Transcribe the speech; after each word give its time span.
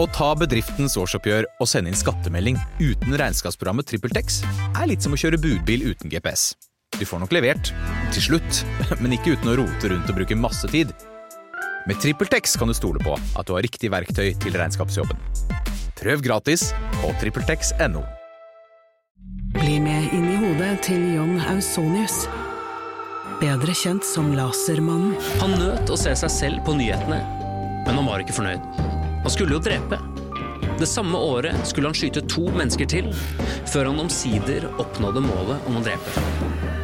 Å 0.00 0.06
ta 0.08 0.30
bedriftens 0.38 0.94
årsoppgjør 0.96 1.46
og 1.60 1.68
sende 1.68 1.90
inn 1.92 1.98
skattemelding 1.98 2.56
uten 2.80 3.16
regnskapsprogrammet 3.20 3.90
TrippelTex 3.90 4.38
er 4.72 4.86
litt 4.88 5.04
som 5.04 5.12
å 5.12 5.18
kjøre 5.20 5.40
budbil 5.42 5.84
uten 5.90 6.12
GPS. 6.12 6.54
Du 6.96 7.04
får 7.08 7.20
nok 7.20 7.34
levert, 7.36 7.72
til 8.14 8.24
slutt, 8.24 8.62
men 9.02 9.12
ikke 9.18 9.34
uten 9.36 9.52
å 9.52 9.58
rote 9.60 9.90
rundt 9.92 10.08
og 10.08 10.16
bruke 10.16 10.38
masse 10.38 10.70
tid. 10.72 10.94
Med 11.88 12.00
TrippelTex 12.00 12.56
kan 12.56 12.72
du 12.72 12.76
stole 12.78 13.02
på 13.04 13.18
at 13.18 13.48
du 13.48 13.52
har 13.52 13.64
riktig 13.66 13.92
verktøy 13.92 14.32
til 14.40 14.56
regnskapsjobben. 14.56 15.18
Prøv 16.00 16.24
gratis 16.24 16.70
på 17.02 17.12
TrippelTex.no. 17.20 18.06
Bli 19.58 19.76
med 19.82 20.16
inn 20.16 20.30
i 20.30 20.40
hodet 20.40 20.72
til 20.88 21.04
John 21.18 21.36
Ausonius. 21.52 22.24
Bedre 23.42 23.76
kjent 23.76 24.06
som 24.08 24.32
Lasermannen. 24.38 25.18
Han 25.42 25.58
nøt 25.60 25.92
å 25.92 26.00
se 26.00 26.16
seg 26.24 26.32
selv 26.32 26.64
på 26.64 26.78
nyhetene, 26.80 27.20
men 27.84 27.96
han 27.98 28.08
var 28.08 28.24
ikke 28.24 28.40
fornøyd. 28.40 29.01
Han 29.22 29.30
skulle 29.30 29.54
jo 29.54 29.62
drepe. 29.62 29.98
Det 30.78 30.86
samme 30.86 31.18
året 31.18 31.66
skulle 31.68 31.88
han 31.88 31.94
skyte 31.94 32.24
to 32.26 32.48
mennesker 32.50 32.88
til, 32.90 33.12
før 33.70 33.92
han 33.92 34.00
omsider 34.02 34.66
oppnådde 34.82 35.22
målet 35.22 35.68
om 35.70 35.78
å 35.78 35.82
drepe. 35.86 36.24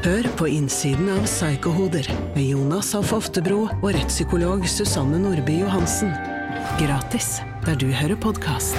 Hør 0.04 0.28
på 0.38 0.46
innsiden 0.54 1.10
av 1.10 1.24
Psykohoder 1.26 2.06
med 2.36 2.44
Jonas 2.44 2.92
Alf 2.94 3.10
Oftebro 3.16 3.64
og 3.66 3.90
rettspsykolog 3.96 4.62
Susanne 4.70 5.18
Nordby 5.18 5.58
Johansen. 5.64 6.14
Gratis 6.78 7.40
der 7.66 7.74
du 7.80 7.88
hører 7.90 8.14
podkast. 8.22 8.78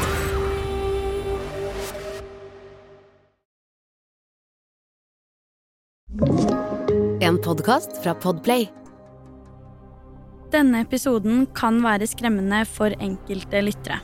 En 7.19 7.37
podkast 7.43 7.99
fra 8.03 8.15
Podplay. 8.15 8.69
Denne 10.49 10.79
episoden 10.81 11.43
kan 11.53 11.75
være 11.83 12.07
skremmende 12.09 12.63
for 12.65 12.89
enkelte 12.97 13.59
lyttere. 13.61 13.99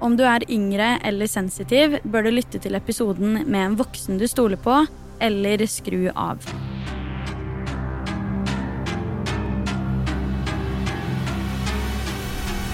Om 0.00 0.14
du 0.16 0.22
er 0.24 0.46
yngre 0.48 0.94
eller 1.04 1.28
sensitiv, 1.28 1.98
bør 2.08 2.24
du 2.24 2.30
lytte 2.32 2.60
til 2.64 2.78
episoden 2.78 3.42
med 3.42 3.60
en 3.60 3.76
voksen 3.76 4.16
du 4.16 4.24
stoler 4.24 4.56
på, 4.56 4.78
eller 5.20 5.66
skru 5.68 6.06
av. 6.16 6.40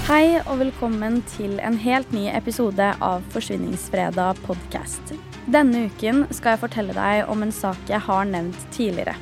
Hei 0.06 0.38
og 0.44 0.54
velkommen 0.62 1.18
til 1.34 1.58
en 1.58 1.74
helt 1.82 2.14
ny 2.14 2.28
episode 2.30 2.94
av 3.02 3.26
Forsvinningsfredag 3.34 4.38
podcast. 4.46 5.16
Denne 5.50 5.88
uken 5.90 6.28
skal 6.30 6.54
jeg 6.54 6.68
fortelle 6.68 6.94
deg 6.94 7.26
om 7.26 7.42
en 7.42 7.52
sak 7.52 7.82
jeg 7.90 7.98
har 8.06 8.30
nevnt 8.30 8.70
tidligere. 8.70 9.18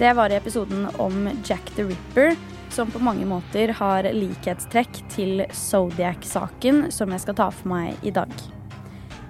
Det 0.00 0.16
var 0.16 0.32
i 0.32 0.40
episoden 0.40 0.88
om 0.96 1.26
Jack 1.44 1.76
the 1.76 1.84
Ripper, 1.84 2.32
som 2.72 2.90
på 2.90 3.02
mange 3.02 3.26
måter 3.28 3.72
har 3.78 4.08
likhetstrekk 4.12 5.00
til 5.12 5.44
Zodiac-saken 5.52 6.90
som 6.94 7.14
jeg 7.14 7.24
skal 7.24 7.38
ta 7.38 7.48
for 7.54 7.72
meg 7.72 8.06
i 8.06 8.12
dag. 8.14 8.32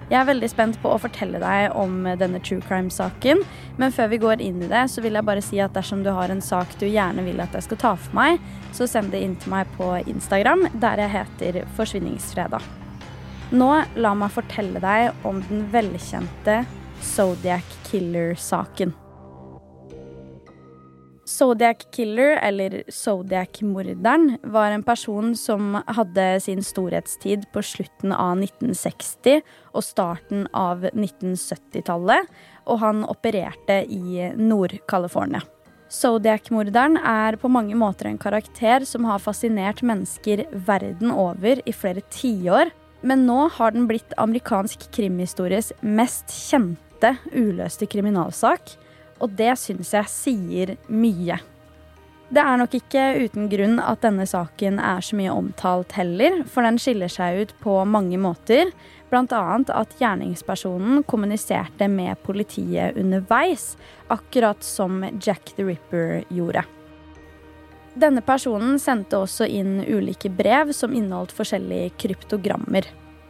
Jeg 0.07 0.21
er 0.21 0.27
veldig 0.29 0.47
spent 0.47 0.77
på 0.79 0.87
å 0.93 0.99
fortelle 1.03 1.39
deg 1.43 1.73
om 1.75 2.05
denne 2.19 2.39
true 2.39 2.63
crime-saken, 2.63 3.41
men 3.75 3.91
før 3.91 4.07
vi 4.13 4.19
går 4.23 4.43
inn 4.43 4.61
i 4.63 4.69
det, 4.71 4.85
så 4.87 5.03
vil 5.03 5.19
jeg 5.19 5.27
bare 5.27 5.43
si 5.43 5.59
at 5.59 5.75
dersom 5.75 6.05
du 6.05 6.13
har 6.15 6.31
en 6.31 6.43
sak 6.43 6.77
du 6.79 6.85
gjerne 6.87 7.25
vil 7.25 7.41
at 7.43 7.57
jeg 7.57 7.65
skal 7.67 7.81
ta 7.81 7.91
for 7.99 8.15
meg, 8.15 8.39
så 8.71 8.87
send 8.87 9.11
det 9.11 9.19
inn 9.25 9.35
til 9.35 9.51
meg 9.51 9.67
på 9.75 9.89
Instagram, 10.07 10.69
der 10.79 11.03
jeg 11.03 11.15
heter 11.17 11.59
Forsvinningsfredag. 11.75 12.63
Nå 13.51 13.67
la 13.99 14.13
meg 14.15 14.31
fortelle 14.35 14.79
deg 14.83 15.27
om 15.27 15.43
den 15.49 15.67
velkjente 15.75 16.61
Zodiac 17.03 17.75
Killer-saken. 17.89 18.95
Zodiac 21.27 21.91
Killer, 21.91 22.37
eller 22.37 22.83
Zodiac-morderen, 22.87 24.37
var 24.43 24.71
en 24.71 24.83
person 24.83 25.35
som 25.35 25.75
hadde 25.85 26.39
sin 26.39 26.63
storhetstid 26.63 27.43
på 27.51 27.63
slutten 27.67 28.13
av 28.15 28.39
1960 28.39 29.41
og 29.73 29.83
starten 29.83 30.45
av 30.55 30.87
1970-tallet, 30.93 32.31
og 32.71 32.79
han 32.79 33.03
opererte 33.11 33.81
i 33.91 34.31
Nord-California. 34.39 35.43
Zodiac-morderen 35.91 36.95
er 37.03 37.35
på 37.39 37.51
mange 37.51 37.75
måter 37.75 38.07
en 38.07 38.19
karakter 38.19 38.87
som 38.87 39.07
har 39.07 39.19
fascinert 39.23 39.83
mennesker 39.83 40.45
verden 40.67 41.11
over 41.11 41.59
i 41.67 41.75
flere 41.75 42.07
tiår, 42.07 42.71
men 43.03 43.27
nå 43.27 43.49
har 43.59 43.75
den 43.75 43.91
blitt 43.91 44.15
amerikansk 44.15 44.87
krimhistories 44.95 45.73
mest 45.83 46.31
kjente 46.31 47.17
uløste 47.35 47.87
kriminalsak, 47.91 48.77
og 49.19 49.35
det 49.37 49.53
syns 49.59 49.93
jeg 49.95 50.11
sier 50.11 50.73
mye. 50.87 51.39
Det 52.27 52.43
er 52.43 52.57
nok 52.59 52.73
ikke 52.75 53.03
uten 53.23 53.45
grunn 53.47 53.77
at 53.79 54.01
denne 54.03 54.25
saken 54.27 54.81
er 54.83 55.03
så 55.05 55.15
mye 55.15 55.31
omtalt 55.31 55.93
heller, 55.95 56.41
for 56.51 56.65
den 56.67 56.79
skiller 56.81 57.11
seg 57.11 57.39
ut 57.39 57.53
på 57.63 57.77
mange 57.87 58.19
måter. 58.19 58.73
Bl.a. 59.07 59.43
at 59.71 59.93
gjerningspersonen 59.95 61.05
kommuniserte 61.07 61.87
med 61.87 62.19
politiet 62.27 62.99
underveis, 62.99 63.77
akkurat 64.11 64.59
som 64.63 65.05
Jack 65.23 65.53
the 65.55 65.63
Ripper 65.69 66.25
gjorde. 66.27 66.65
Denne 67.97 68.21
personen 68.21 68.75
sendte 68.77 69.23
også 69.23 69.47
inn 69.47 69.79
ulike 69.87 70.29
brev 70.29 70.75
som 70.75 70.91
inneholdt 70.93 71.31
forskjellige 71.33 71.95
kryptogrammer. 72.03 72.85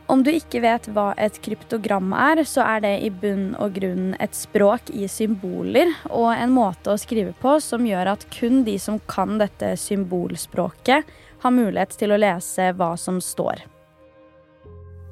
Om 0.08 0.22
du 0.24 0.30
ikke 0.32 0.62
vet 0.64 0.86
hva 0.96 1.10
et 1.20 1.36
kryptogram 1.44 2.14
er, 2.16 2.40
så 2.48 2.64
er 2.64 2.84
det 2.86 2.94
i 3.04 3.10
bunn 3.12 3.50
og 3.60 3.76
grunn 3.76 4.14
et 4.24 4.36
språk 4.38 4.88
i 4.96 5.04
symboler 5.12 5.92
og 6.08 6.30
en 6.32 6.54
måte 6.56 6.94
å 6.94 7.02
skrive 7.02 7.34
på 7.42 7.58
som 7.64 7.84
gjør 7.84 8.14
at 8.14 8.24
kun 8.32 8.64
de 8.64 8.78
som 8.80 9.02
kan 9.12 9.36
dette 9.42 9.74
symbolspråket, 9.76 11.04
har 11.44 11.54
mulighet 11.54 11.98
til 12.00 12.16
å 12.16 12.22
lese 12.24 12.72
hva 12.80 12.94
som 12.98 13.20
står. 13.22 13.68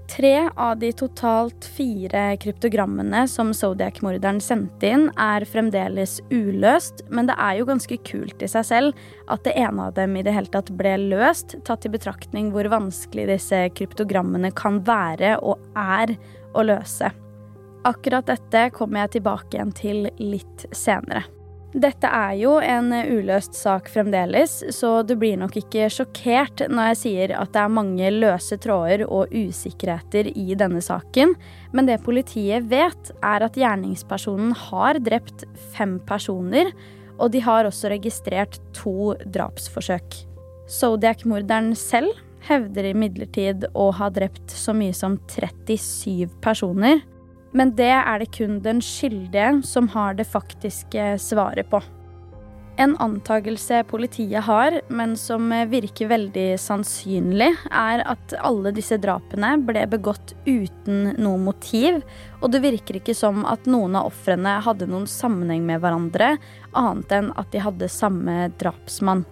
Tre 0.08 0.50
av 0.56 0.78
de 0.80 0.92
totalt 0.94 1.66
fire 1.66 2.38
kryptogrammene 2.38 3.24
som 3.28 3.50
Zodiac-morderen 3.58 4.38
sendte 4.44 4.92
inn, 4.94 5.08
er 5.18 5.46
fremdeles 5.50 6.20
uløst, 6.30 7.02
men 7.10 7.26
det 7.30 7.36
er 7.42 7.58
jo 7.58 7.66
ganske 7.66 7.98
kult 8.06 8.46
i 8.46 8.50
seg 8.52 8.68
selv 8.70 9.06
at 9.34 9.42
det 9.48 9.56
ene 9.58 9.88
av 9.90 9.96
dem 9.98 10.14
i 10.16 10.24
det 10.26 10.36
hele 10.36 10.52
tatt 10.54 10.70
ble 10.78 10.94
løst, 11.08 11.58
tatt 11.66 11.88
i 11.90 11.94
betraktning 11.94 12.52
hvor 12.54 12.70
vanskelig 12.70 13.26
disse 13.34 13.64
kryptogrammene 13.76 14.54
kan 14.56 14.84
være 14.86 15.40
og 15.42 15.64
er 15.74 16.14
å 16.54 16.68
løse. 16.70 17.10
Akkurat 17.86 18.30
dette 18.30 18.68
kommer 18.78 19.04
jeg 19.04 19.18
tilbake 19.18 19.58
igjen 19.58 19.74
til 19.78 20.06
litt 20.22 20.70
senere. 20.74 21.26
Dette 21.76 22.08
er 22.08 22.38
jo 22.40 22.54
en 22.64 22.88
uløst 22.88 23.58
sak 23.60 23.90
fremdeles, 23.92 24.62
så 24.72 25.02
du 25.04 25.12
blir 25.20 25.36
nok 25.42 25.58
ikke 25.60 25.90
sjokkert 25.92 26.62
når 26.72 26.94
jeg 26.94 27.00
sier 27.02 27.34
at 27.36 27.52
det 27.52 27.64
er 27.66 27.74
mange 27.76 28.12
løse 28.16 28.56
tråder 28.64 29.04
og 29.10 29.34
usikkerheter 29.36 30.30
i 30.32 30.56
denne 30.56 30.80
saken, 30.80 31.34
men 31.76 31.90
det 31.90 32.00
politiet 32.06 32.70
vet, 32.72 33.12
er 33.20 33.44
at 33.44 33.60
gjerningspersonen 33.60 34.54
har 34.70 35.02
drept 35.04 35.44
fem 35.76 35.98
personer, 36.08 36.72
og 37.20 37.34
de 37.36 37.42
har 37.44 37.68
også 37.68 37.92
registrert 37.92 38.56
to 38.78 39.12
drapsforsøk. 39.36 40.22
Zodiac-morderen 40.72 41.74
selv 41.76 42.16
hevder 42.48 42.88
imidlertid 42.94 43.68
å 43.76 43.90
ha 44.00 44.08
drept 44.16 44.56
så 44.56 44.72
mye 44.78 44.96
som 44.96 45.20
37 45.28 46.40
personer. 46.46 47.04
Men 47.56 47.72
det 47.78 47.94
er 47.96 48.20
det 48.20 48.34
kun 48.36 48.60
den 48.64 48.82
skyldige 48.84 49.62
som 49.64 49.88
har 49.96 50.18
det 50.18 50.28
faktiske 50.28 51.14
svaret 51.24 51.70
på. 51.72 51.80
En 52.78 52.98
antakelse 53.00 53.84
politiet 53.88 54.44
har, 54.44 54.82
men 54.92 55.14
som 55.16 55.48
virker 55.72 56.10
veldig 56.12 56.58
sannsynlig, 56.60 57.54
er 57.72 58.04
at 58.04 58.36
alle 58.44 58.74
disse 58.76 58.98
drapene 59.00 59.54
ble 59.64 59.86
begått 59.88 60.34
uten 60.44 61.14
noe 61.16 61.40
motiv, 61.40 62.02
og 62.42 62.52
det 62.52 62.60
virker 62.66 63.00
ikke 63.00 63.16
som 63.16 63.46
at 63.48 63.64
noen 63.72 63.96
av 63.96 64.10
ofrene 64.10 64.58
hadde 64.66 64.90
noen 64.92 65.08
sammenheng 65.08 65.64
med 65.64 65.80
hverandre, 65.86 66.34
annet 66.76 67.16
enn 67.16 67.32
at 67.40 67.56
de 67.56 67.64
hadde 67.64 67.92
samme 67.92 68.50
drapsmann. 68.60 69.24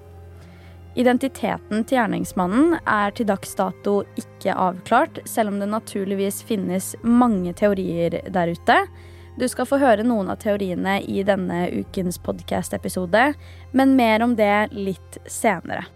Identiteten 0.94 1.82
til 1.88 1.98
gjerningsmannen 1.98 2.76
er 2.86 3.14
til 3.18 3.26
dags 3.26 3.56
dato 3.58 4.04
ikke 4.20 4.54
avklart, 4.54 5.24
selv 5.26 5.50
om 5.50 5.58
det 5.58 5.72
naturligvis 5.72 6.44
finnes 6.46 6.92
mange 7.02 7.56
teorier 7.58 8.20
der 8.30 8.54
ute. 8.54 8.76
Du 9.42 9.48
skal 9.50 9.66
få 9.66 9.80
høre 9.82 10.06
noen 10.06 10.30
av 10.30 10.38
teoriene 10.44 11.00
i 11.10 11.24
denne 11.26 11.66
ukens 11.74 12.22
podkast-episode, 12.22 13.26
men 13.74 13.98
mer 13.98 14.22
om 14.22 14.38
det 14.38 14.70
litt 14.78 15.18
senere. 15.26 15.88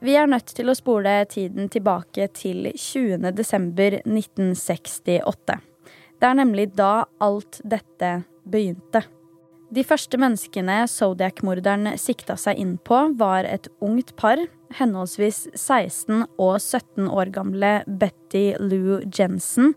Vi 0.00 0.16
er 0.16 0.30
nødt 0.32 0.48
til 0.56 0.72
å 0.72 0.78
spole 0.78 1.18
tiden 1.28 1.68
tilbake 1.68 2.30
til 2.32 2.70
20. 2.72 3.34
desember 3.36 4.00
1968. 4.00 5.60
Det 6.16 6.28
er 6.28 6.40
nemlig 6.40 6.70
da 6.72 7.04
alt 7.20 7.60
dette 7.68 8.22
begynte. 8.48 9.04
De 9.70 9.84
første 9.86 10.18
menneskene 10.18 10.80
Zodiac-morderen 10.90 11.92
sikta 12.00 12.34
seg 12.34 12.58
inn 12.58 12.72
på, 12.82 12.96
var 13.20 13.46
et 13.46 13.68
ungt 13.78 14.16
par, 14.18 14.40
henholdsvis 14.74 15.44
16 15.54 16.24
og 16.42 16.56
17 16.58 17.06
år 17.06 17.30
gamle 17.30 17.70
Betty 17.86 18.48
Lou 18.58 18.98
Jensen 19.06 19.76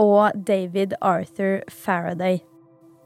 og 0.00 0.32
David 0.48 0.96
Arthur 1.04 1.60
Faraday. 1.68 2.40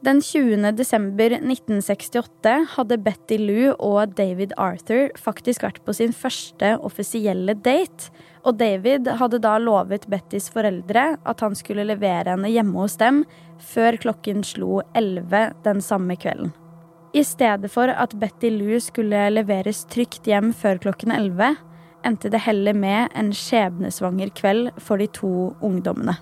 Den 0.02 0.18
20. 0.20 0.72
desember 0.74 1.30
1968 1.30 2.52
hadde 2.74 2.96
Betty 2.98 3.36
Lou 3.38 3.68
og 3.78 4.16
David 4.18 4.50
Arthur 4.58 5.12
faktisk 5.14 5.62
vært 5.62 5.78
på 5.86 5.94
sin 5.94 6.10
første 6.10 6.72
offisielle 6.82 7.54
date, 7.54 8.10
og 8.42 8.56
David 8.58 9.06
hadde 9.20 9.38
da 9.44 9.52
lovet 9.62 10.08
Bettys 10.10 10.48
foreldre 10.50 11.04
at 11.22 11.44
han 11.46 11.54
skulle 11.54 11.84
levere 11.86 12.34
henne 12.34 12.50
hjemme 12.50 12.82
hos 12.82 12.98
dem 12.98 13.22
før 13.62 14.00
klokken 14.02 14.42
slo 14.42 14.80
11 14.98 15.44
den 15.68 15.84
samme 15.86 16.18
kvelden. 16.18 16.50
I 17.14 17.22
stedet 17.22 17.70
for 17.70 17.94
at 17.94 18.18
Betty 18.18 18.50
Lou 18.50 18.82
skulle 18.82 19.22
leveres 19.30 19.84
trygt 19.86 20.26
hjem 20.26 20.50
før 20.50 20.82
klokken 20.82 21.14
11, 21.14 21.54
endte 22.02 22.34
det 22.34 22.42
heller 22.42 22.74
med 22.74 23.14
en 23.14 23.30
skjebnesvanger 23.30 24.34
kveld 24.34 24.74
for 24.82 24.98
de 24.98 25.06
to 25.14 25.52
ungdommene. 25.62 26.18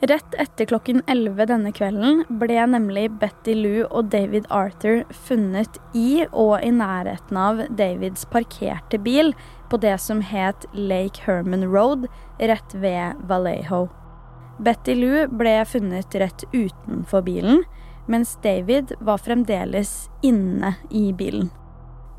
Rett 0.00 0.34
etter 0.36 0.66
klokken 0.68 1.00
11 1.06 1.46
denne 1.48 1.70
kvelden 1.72 2.18
ble 2.40 2.58
nemlig 2.68 3.06
Betty 3.16 3.54
Lou 3.56 3.86
og 3.86 4.10
David 4.12 4.44
Arthur 4.52 5.06
funnet 5.24 5.78
i 5.96 6.26
og 6.36 6.58
i 6.60 6.68
nærheten 6.68 7.38
av 7.40 7.62
Davids 7.78 8.26
parkerte 8.28 9.00
bil 9.00 9.32
på 9.72 9.80
det 9.80 9.94
som 10.04 10.20
het 10.20 10.66
Lake 10.76 11.24
Herman 11.24 11.64
Road, 11.72 12.04
rett 12.36 12.76
ved 12.76 13.24
Vallejo. 13.24 13.86
Betty 14.60 14.98
Lou 15.00 15.24
ble 15.32 15.56
funnet 15.64 16.12
rett 16.20 16.44
utenfor 16.52 17.24
bilen, 17.24 17.64
mens 18.06 18.36
David 18.44 18.92
var 19.00 19.24
fremdeles 19.24 20.10
inne 20.20 20.74
i 20.92 21.08
bilen. 21.16 21.48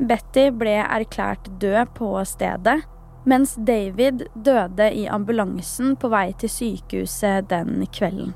Betty 0.01 0.49
ble 0.49 0.79
erklært 0.81 1.45
død 1.61 1.93
på 1.97 2.09
stedet, 2.25 2.81
mens 3.27 3.55
David 3.59 4.23
døde 4.33 4.87
i 4.95 5.07
ambulansen 5.11 5.95
på 5.99 6.09
vei 6.13 6.31
til 6.39 6.51
sykehuset 6.51 7.49
den 7.51 7.83
kvelden. 7.91 8.33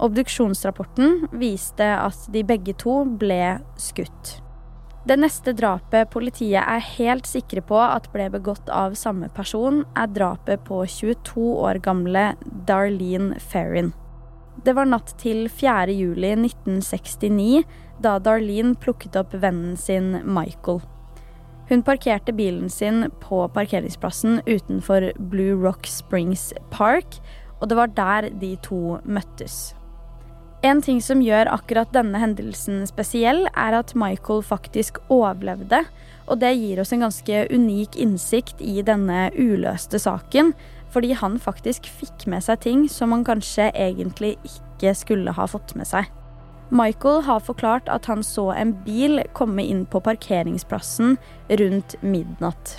Obduksjonsrapporten 0.00 1.26
viste 1.40 1.84
at 1.84 2.28
de 2.32 2.44
begge 2.46 2.76
to 2.80 3.02
ble 3.20 3.58
skutt. 3.80 4.38
Det 5.08 5.16
neste 5.16 5.54
drapet 5.56 6.10
politiet 6.12 6.60
er 6.60 6.84
helt 6.98 7.28
sikre 7.28 7.62
på 7.64 7.78
at 7.80 8.10
ble 8.12 8.28
begått 8.32 8.68
av 8.68 8.96
samme 9.00 9.30
person, 9.32 9.82
er 9.96 10.12
drapet 10.12 10.60
på 10.68 10.82
22 10.84 11.46
år 11.64 11.80
gamle 11.84 12.26
Darlene 12.68 13.40
Ferrin. 13.40 13.94
Det 14.64 14.74
var 14.76 14.88
natt 14.90 15.14
til 15.20 15.46
4. 15.48 15.88
juli 15.96 16.34
1969 16.36 17.62
da 18.04 18.18
Darlene 18.20 18.76
plukket 18.76 19.16
opp 19.16 19.32
vennen 19.40 19.76
sin 19.80 20.18
Michael. 20.28 20.82
Hun 21.70 21.84
parkerte 21.86 22.32
bilen 22.34 22.70
sin 22.70 23.04
på 23.22 23.44
parkeringsplassen 23.54 24.40
utenfor 24.46 25.12
Blue 25.30 25.54
Rock 25.54 25.86
Springs 25.86 26.48
Park, 26.70 27.20
og 27.60 27.70
det 27.70 27.76
var 27.78 27.92
der 27.94 28.26
de 28.40 28.56
to 28.66 28.98
møttes. 29.06 29.76
En 30.66 30.82
ting 30.82 30.98
som 31.00 31.22
gjør 31.24 31.48
akkurat 31.48 31.92
denne 31.94 32.18
hendelsen 32.20 32.82
spesiell, 32.90 33.46
er 33.54 33.78
at 33.78 33.94
Michael 33.94 34.42
faktisk 34.44 34.98
overlevde. 35.08 35.84
Og 36.26 36.42
det 36.42 36.52
gir 36.58 36.82
oss 36.82 36.92
en 36.92 37.06
ganske 37.06 37.46
unik 37.54 37.96
innsikt 37.96 38.60
i 38.60 38.82
denne 38.84 39.30
uløste 39.38 40.02
saken. 40.02 40.52
Fordi 40.90 41.14
han 41.16 41.38
faktisk 41.40 41.86
fikk 41.86 42.26
med 42.28 42.44
seg 42.44 42.60
ting 42.66 42.88
som 42.92 43.14
han 43.14 43.24
kanskje 43.24 43.70
egentlig 43.72 44.34
ikke 44.42 44.92
skulle 44.98 45.38
ha 45.38 45.46
fått 45.48 45.76
med 45.78 45.88
seg. 45.88 46.10
Michael 46.70 47.24
har 47.26 47.42
forklart 47.42 47.88
at 47.90 48.06
han 48.06 48.22
så 48.22 48.50
en 48.54 48.72
bil 48.86 49.18
komme 49.34 49.64
inn 49.66 49.84
på 49.90 50.02
parkeringsplassen 50.06 51.16
rundt 51.60 51.96
midnatt. 52.02 52.78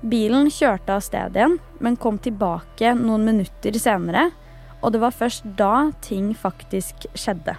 Bilen 0.00 0.48
kjørte 0.50 0.96
av 0.96 1.04
sted 1.04 1.36
igjen, 1.36 1.58
men 1.78 1.98
kom 2.00 2.18
tilbake 2.18 2.94
noen 2.98 3.26
minutter 3.28 3.76
senere 3.78 4.30
og 4.80 4.94
det 4.94 5.00
var 5.02 5.16
først 5.16 5.46
da 5.58 5.90
ting 6.04 6.32
faktisk 6.36 7.06
skjedde. 7.14 7.56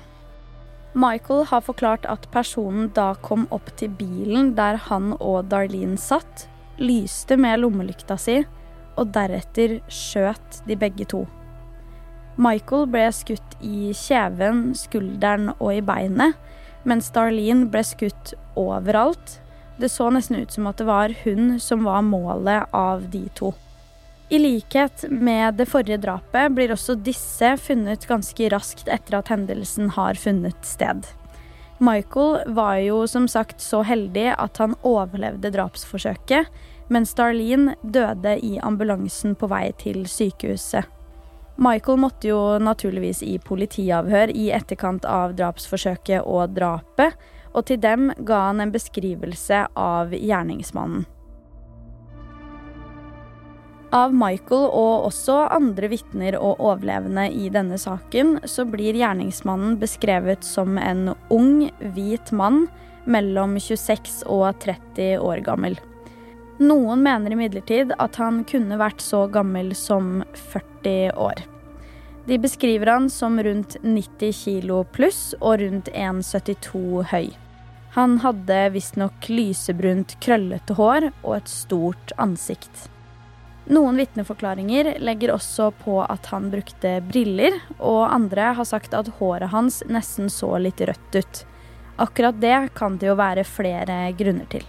Michael 0.93 1.45
har 1.47 1.63
forklart 1.63 2.07
at 2.09 2.27
personen 2.33 2.89
da 2.95 3.13
kom 3.23 3.45
opp 3.55 3.69
til 3.79 3.93
bilen 3.95 4.55
der 4.57 4.79
han 4.89 5.13
og 5.19 5.47
Darlene 5.51 5.99
satt, 6.01 6.47
lyste 6.81 7.37
med 7.39 7.61
lommelykta 7.61 8.17
si, 8.19 8.41
og 8.99 9.13
deretter 9.15 9.79
skjøt 9.87 10.63
de 10.67 10.75
begge 10.75 11.07
to. 11.07 11.23
Michael 12.35 12.87
ble 12.87 13.07
skutt 13.13 13.57
i 13.59 13.91
kjeven, 13.95 14.71
skulderen 14.77 15.51
og 15.57 15.73
i 15.75 15.81
beinet, 15.83 16.37
mens 16.87 17.11
Darlene 17.13 17.67
ble 17.71 17.83
skutt 17.85 18.33
overalt. 18.57 19.39
Det 19.77 19.89
så 19.91 20.09
nesten 20.13 20.39
ut 20.41 20.53
som 20.53 20.69
at 20.69 20.79
det 20.79 20.87
var 20.87 21.13
hun 21.23 21.57
som 21.59 21.83
var 21.85 22.05
målet 22.05 22.71
av 22.75 23.07
de 23.11 23.25
to. 23.37 23.51
I 24.31 24.39
likhet 24.39 25.03
med 25.09 25.57
det 25.59 25.67
forrige 25.67 25.99
drapet 25.99 26.53
blir 26.55 26.71
også 26.71 26.95
disse 27.03 27.49
funnet 27.59 28.05
ganske 28.07 28.51
raskt 28.53 28.87
etter 28.87 29.17
at 29.17 29.31
hendelsen 29.33 29.91
har 29.97 30.15
funnet 30.15 30.61
sted. 30.63 31.03
Michael 31.83 32.53
var 32.55 32.77
jo 32.79 33.01
som 33.09 33.25
sagt 33.27 33.59
så 33.59 33.81
heldig 33.83 34.29
at 34.37 34.61
han 34.61 34.77
overlevde 34.87 35.51
drapsforsøket, 35.51 36.47
mens 36.93 37.11
Darlene 37.17 37.75
døde 37.83 38.37
i 38.39 38.55
ambulansen 38.63 39.35
på 39.35 39.49
vei 39.51 39.65
til 39.81 40.05
sykehuset. 40.07 40.87
Michael 41.61 41.97
måtte 42.01 42.31
jo 42.31 42.39
naturligvis 42.57 43.21
i 43.21 43.35
politiavhør 43.37 44.31
i 44.33 44.47
etterkant 44.55 45.05
av 45.05 45.35
drapsforsøket 45.37 46.25
og 46.25 46.55
drapet, 46.55 47.13
og 47.53 47.67
til 47.69 47.77
dem 47.83 48.07
ga 48.25 48.47
han 48.47 48.63
en 48.63 48.71
beskrivelse 48.73 49.67
av 49.77 50.15
gjerningsmannen. 50.15 51.05
Av 53.93 54.13
Michael 54.15 54.69
og 54.71 55.05
også 55.09 55.35
andre 55.51 55.89
vitner 55.91 56.37
og 56.39 56.63
overlevende 56.63 57.27
i 57.27 57.49
denne 57.51 57.77
saken, 57.77 58.37
så 58.47 58.65
blir 58.65 58.97
gjerningsmannen 58.97 59.75
beskrevet 59.83 60.47
som 60.47 60.79
en 60.79 61.11
ung, 61.29 61.67
hvit 61.93 62.31
mann 62.31 62.63
mellom 63.05 63.59
26 63.59 64.23
og 64.31 64.47
30 64.63 65.19
år 65.19 65.43
gammel. 65.45 65.77
Noen 66.61 67.03
mener 67.03 67.35
imidlertid 67.35 67.91
at 67.99 68.17
han 68.21 68.45
kunne 68.47 68.79
vært 68.79 69.03
så 69.03 69.25
gammel 69.29 69.75
som 69.77 70.21
40 70.53 71.17
år. 71.19 71.50
De 72.31 72.37
beskriver 72.39 72.87
han 72.87 73.09
som 73.09 73.43
rundt 73.43 73.75
90 73.81 74.33
kilo 74.33 74.83
pluss 74.83 75.33
og 75.41 75.59
rundt 75.59 75.89
1,72 75.91 77.01
høy. 77.11 77.25
Han 77.91 78.13
hadde 78.23 78.59
visstnok 78.71 79.27
lysebrunt, 79.27 80.13
krøllete 80.23 80.77
hår 80.77 81.09
og 81.09 81.33
et 81.41 81.51
stort 81.51 82.13
ansikt. 82.15 82.85
Noen 83.67 83.99
vitneforklaringer 83.99 84.93
legger 85.03 85.35
også 85.35 85.73
på 85.83 85.97
at 86.05 86.31
han 86.31 86.47
brukte 86.55 87.01
briller, 87.11 87.59
og 87.83 88.07
andre 88.07 88.53
har 88.55 88.69
sagt 88.69 88.95
at 88.95 89.11
håret 89.19 89.51
hans 89.51 89.83
nesten 89.91 90.31
så 90.31 90.55
litt 90.55 90.79
rødt 90.87 91.19
ut. 91.19 91.45
Akkurat 91.99 92.39
det 92.39 92.57
kan 92.79 92.95
det 92.95 93.11
jo 93.11 93.19
være 93.19 93.43
flere 93.43 94.05
grunner 94.15 94.47
til. 94.55 94.63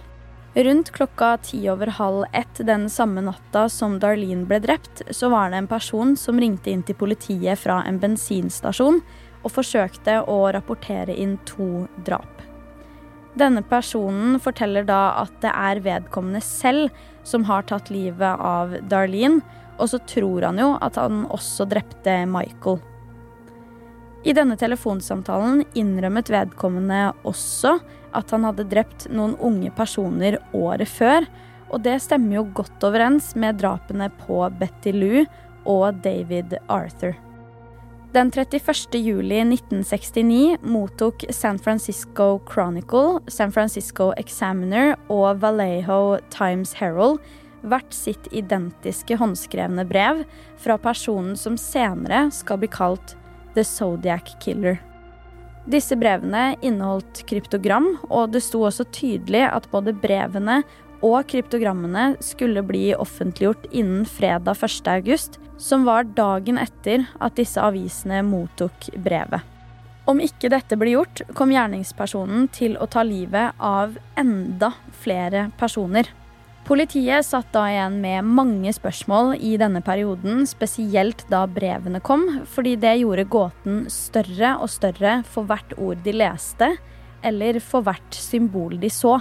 Rundt 0.55 0.91
klokka 0.91 1.37
ti 1.41 1.69
over 1.69 1.87
halv 1.87 2.25
ett 2.31 2.59
den 2.65 2.89
samme 2.89 3.21
natta 3.25 3.65
som 3.69 3.95
Darlene 3.99 4.45
ble 4.45 4.59
drept, 4.61 5.01
så 5.09 5.31
var 5.33 5.49
det 5.49 5.57
en 5.63 5.67
person 5.67 6.13
som 6.17 6.37
ringte 6.39 6.69
inn 6.69 6.83
til 6.85 6.97
politiet 6.99 7.57
fra 7.57 7.79
en 7.89 7.97
bensinstasjon 7.97 8.99
og 9.41 9.51
forsøkte 9.51 10.19
å 10.29 10.37
rapportere 10.53 11.15
inn 11.17 11.39
to 11.49 11.87
drap. 12.05 12.43
Denne 13.33 13.63
personen 13.65 14.37
forteller 14.37 14.85
da 14.85 15.15
at 15.23 15.33
det 15.41 15.49
er 15.49 15.81
vedkommende 15.81 16.43
selv 16.45 16.93
som 17.25 17.49
har 17.49 17.65
tatt 17.65 17.89
livet 17.89 18.37
av 18.37 18.77
Darlene, 18.91 19.41
og 19.81 19.89
så 19.89 19.97
tror 20.05 20.45
han 20.45 20.61
jo 20.61 20.75
at 20.85 21.01
han 21.01 21.23
også 21.33 21.65
drepte 21.65 22.19
Michael. 22.29 22.77
I 24.23 24.37
denne 24.37 24.53
telefonsamtalen 24.55 25.65
innrømmet 25.73 26.29
vedkommende 26.29 27.07
også 27.25 27.79
at 28.13 28.31
han 28.33 28.45
hadde 28.47 28.67
drept 28.71 29.07
noen 29.11 29.35
unge 29.41 29.71
personer 29.77 30.39
året 30.53 30.89
før, 30.89 31.27
og 31.73 31.83
det 31.85 31.97
stemmer 32.03 32.39
jo 32.39 32.47
godt 32.61 32.85
overens 32.85 33.33
med 33.39 33.59
drapene 33.61 34.09
på 34.23 34.41
Betty 34.59 34.93
Lou 34.93 35.23
og 35.69 36.01
David 36.05 36.57
Arthur. 36.67 37.15
Den 38.13 38.29
31. 38.29 38.99
juli 39.01 39.39
1969 39.41 40.61
mottok 40.61 41.23
San 41.33 41.57
Francisco 41.57 42.37
Chronicle, 42.45 43.23
San 43.27 43.51
Francisco 43.51 44.11
Examiner 44.21 44.93
og 45.09 45.41
Vallejo 45.41 46.19
Times 46.29 46.75
Herald 46.77 47.17
hvert 47.65 47.95
sitt 47.95 48.27
identiske 48.35 49.17
håndskrevne 49.17 49.85
brev 49.89 50.23
fra 50.61 50.77
personen 50.77 51.33
som 51.39 51.57
senere 51.57 52.27
skal 52.35 52.61
bli 52.61 52.69
kalt 52.69 53.15
The 53.55 53.65
Zodiac 53.65 54.35
Killer. 54.43 54.77
Disse 55.63 55.95
brevene 55.95 56.57
inneholdt 56.61 57.21
kryptogram, 57.29 57.93
og 58.11 58.33
det 58.33 58.41
sto 58.43 58.65
også 58.67 58.83
tydelig 58.91 59.45
at 59.47 59.69
både 59.71 59.93
brevene 59.95 60.59
og 61.03 61.27
kryptogrammene 61.31 62.13
skulle 62.23 62.63
bli 62.67 62.89
offentliggjort 62.95 63.69
innen 63.71 64.03
fredag 64.07 64.59
1. 64.59 64.89
august, 64.91 65.39
som 65.59 65.85
var 65.87 66.07
dagen 66.17 66.59
etter 66.59 67.05
at 67.23 67.35
disse 67.39 67.61
avisene 67.63 68.21
mottok 68.27 68.89
brevet. 69.03 69.43
Om 70.03 70.19
ikke 70.19 70.51
dette 70.51 70.75
ble 70.75 70.97
gjort, 70.97 71.21
kom 71.35 71.53
gjerningspersonen 71.53 72.49
til 72.51 72.75
å 72.75 72.89
ta 72.91 73.05
livet 73.07 73.55
av 73.63 73.95
enda 74.19 74.73
flere 75.03 75.47
personer. 75.59 76.09
Politiet 76.63 77.25
satt 77.27 77.49
da 77.51 77.65
igjen 77.67 77.97
med 77.99 78.23
mange 78.23 78.71
spørsmål 78.71 79.33
i 79.35 79.57
denne 79.59 79.81
perioden, 79.83 80.45
spesielt 80.47 81.25
da 81.27 81.41
brevene 81.51 81.99
kom, 81.99 82.23
fordi 82.47 82.77
det 82.79 82.93
gjorde 83.01 83.27
gåten 83.27 83.81
større 83.91 84.53
og 84.63 84.71
større 84.71 85.17
for 85.27 85.43
hvert 85.49 85.75
ord 85.75 85.99
de 86.05 86.15
leste, 86.15 86.71
eller 87.19 87.59
for 87.59 87.83
hvert 87.83 88.15
symbol 88.15 88.77
de 88.79 88.87
så. 88.87 89.17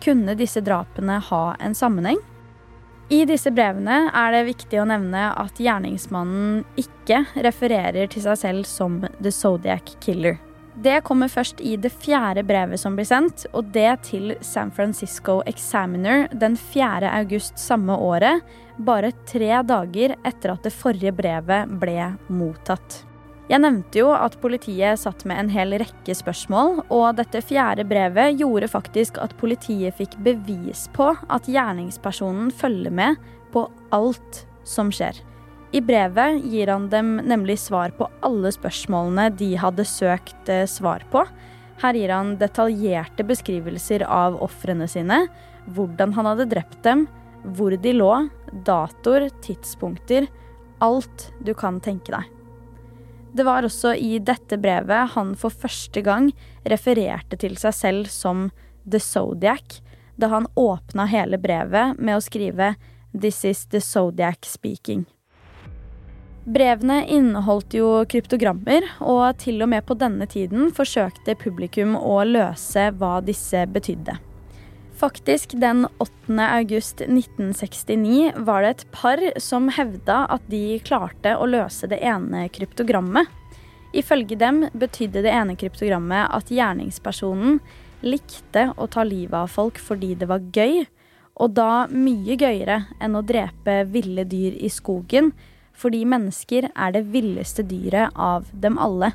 Kunne 0.00 0.32
disse 0.32 0.64
drapene 0.64 1.20
ha 1.28 1.44
en 1.60 1.76
sammenheng? 1.76 2.20
I 3.12 3.26
disse 3.28 3.52
brevene 3.52 4.06
er 4.08 4.32
det 4.32 4.46
viktig 4.48 4.80
å 4.80 4.88
nevne 4.88 5.28
at 5.36 5.60
gjerningsmannen 5.60 6.62
ikke 6.80 7.26
refererer 7.44 8.08
til 8.08 8.24
seg 8.24 8.40
selv 8.46 8.70
som 8.70 9.02
The 9.18 9.34
Zodiac 9.34 9.98
Killer. 10.00 10.38
Det 10.74 11.00
kommer 11.04 11.28
først 11.28 11.60
i 11.60 11.74
det 11.76 11.90
fjerde 11.92 12.44
brevet 12.46 12.80
som 12.80 12.94
blir 12.96 13.08
sendt, 13.08 13.44
og 13.52 13.72
det 13.74 13.90
til 14.06 14.34
San 14.44 14.70
Francisco 14.70 15.40
Examiner 15.50 16.28
den 16.32 16.56
4. 16.56 17.10
august 17.10 17.58
samme 17.58 17.96
året, 17.98 18.44
bare 18.78 19.10
tre 19.28 19.60
dager 19.66 20.14
etter 20.24 20.54
at 20.54 20.64
det 20.64 20.72
forrige 20.72 21.12
brevet 21.16 21.72
ble 21.82 22.12
mottatt. 22.30 23.02
Jeg 23.50 23.64
nevnte 23.64 23.98
jo 23.98 24.12
at 24.14 24.36
politiet 24.38 25.00
satt 25.02 25.24
med 25.26 25.40
en 25.42 25.48
hel 25.50 25.74
rekke 25.82 26.14
spørsmål, 26.14 26.84
og 26.86 27.16
dette 27.18 27.42
fjerde 27.42 27.82
brevet 27.90 28.38
gjorde 28.38 28.68
faktisk 28.70 29.18
at 29.18 29.34
politiet 29.40 29.98
fikk 29.98 30.14
bevis 30.22 30.86
på 30.94 31.10
at 31.10 31.50
gjerningspersonen 31.50 32.54
følger 32.54 32.94
med 32.94 33.18
på 33.50 33.66
alt 33.90 34.44
som 34.62 34.94
skjer. 34.94 35.18
I 35.72 35.80
brevet 35.80 36.44
gir 36.44 36.66
han 36.66 36.88
dem 36.90 37.16
nemlig 37.16 37.58
svar 37.62 37.92
på 37.94 38.08
alle 38.26 38.50
spørsmålene 38.50 39.28
de 39.38 39.52
hadde 39.60 39.86
søkt 39.86 40.50
eh, 40.50 40.66
svar 40.66 41.04
på. 41.12 41.22
Her 41.80 41.94
gir 41.94 42.10
han 42.10 42.34
detaljerte 42.40 43.22
beskrivelser 43.26 44.02
av 44.02 44.40
ofrene 44.42 44.88
sine, 44.90 45.22
hvordan 45.70 46.16
han 46.16 46.26
hadde 46.26 46.48
drept 46.50 46.82
dem, 46.82 47.06
hvor 47.54 47.76
de 47.78 47.92
lå, 47.94 48.10
datoer, 48.66 49.30
tidspunkter 49.44 50.26
Alt 50.80 51.26
du 51.44 51.52
kan 51.54 51.76
tenke 51.84 52.12
deg. 52.14 52.24
Det 53.36 53.44
var 53.44 53.62
også 53.62 53.92
i 53.94 54.14
dette 54.18 54.56
brevet 54.58 55.12
han 55.14 55.34
for 55.38 55.52
første 55.52 56.00
gang 56.02 56.30
refererte 56.64 57.36
til 57.38 57.54
seg 57.60 57.76
selv 57.76 58.10
som 58.10 58.48
The 58.88 58.98
Zodiac, 58.98 59.78
da 60.16 60.32
han 60.32 60.48
åpna 60.56 61.06
hele 61.12 61.38
brevet 61.38 62.00
med 62.00 62.16
å 62.16 62.24
skrive 62.24 62.74
This 63.12 63.44
is 63.44 63.66
the 63.70 63.84
Zodiac 63.84 64.48
speaking. 64.48 65.04
Brevene 66.50 67.04
inneholdt 67.06 67.76
jo 67.78 67.88
kryptogrammer, 68.10 68.82
og 69.06 69.38
til 69.38 69.60
og 69.62 69.68
med 69.70 69.84
på 69.86 69.94
denne 69.94 70.26
tiden 70.26 70.72
forsøkte 70.74 71.36
publikum 71.38 71.92
å 71.94 72.16
løse 72.26 72.88
hva 72.98 73.20
disse 73.22 73.60
betydde. 73.70 74.16
Faktisk, 74.98 75.54
den 75.62 75.84
8. 76.02 76.08
august 76.48 77.04
1969 77.04 78.32
var 78.48 78.64
det 78.64 78.72
et 78.72 78.82
par 78.92 79.22
som 79.38 79.70
hevda 79.70 80.24
at 80.34 80.48
de 80.50 80.80
klarte 80.82 81.36
å 81.38 81.46
løse 81.46 81.86
det 81.92 82.00
ene 82.02 82.48
kryptogrammet. 82.50 83.30
Ifølge 83.94 84.40
dem 84.40 84.64
betydde 84.74 85.22
det 85.22 85.30
ene 85.30 85.54
kryptogrammet 85.60 86.34
at 86.34 86.50
gjerningspersonen 86.50 87.60
likte 88.02 88.72
å 88.74 88.90
ta 88.90 89.06
livet 89.06 89.38
av 89.38 89.54
folk 89.54 89.78
fordi 89.78 90.16
det 90.18 90.26
var 90.30 90.50
gøy, 90.50 90.82
og 91.40 91.54
da 91.54 91.86
mye 91.94 92.34
gøyere 92.34 92.82
enn 92.98 93.14
å 93.14 93.22
drepe 93.22 93.84
ville 93.94 94.26
dyr 94.26 94.58
i 94.58 94.72
skogen, 94.72 95.30
fordi 95.80 96.04
mennesker 96.08 96.68
er 96.74 96.94
det 96.94 97.06
villeste 97.14 97.64
dyret 97.64 98.12
av 98.14 98.48
dem 98.52 98.78
alle. 98.80 99.14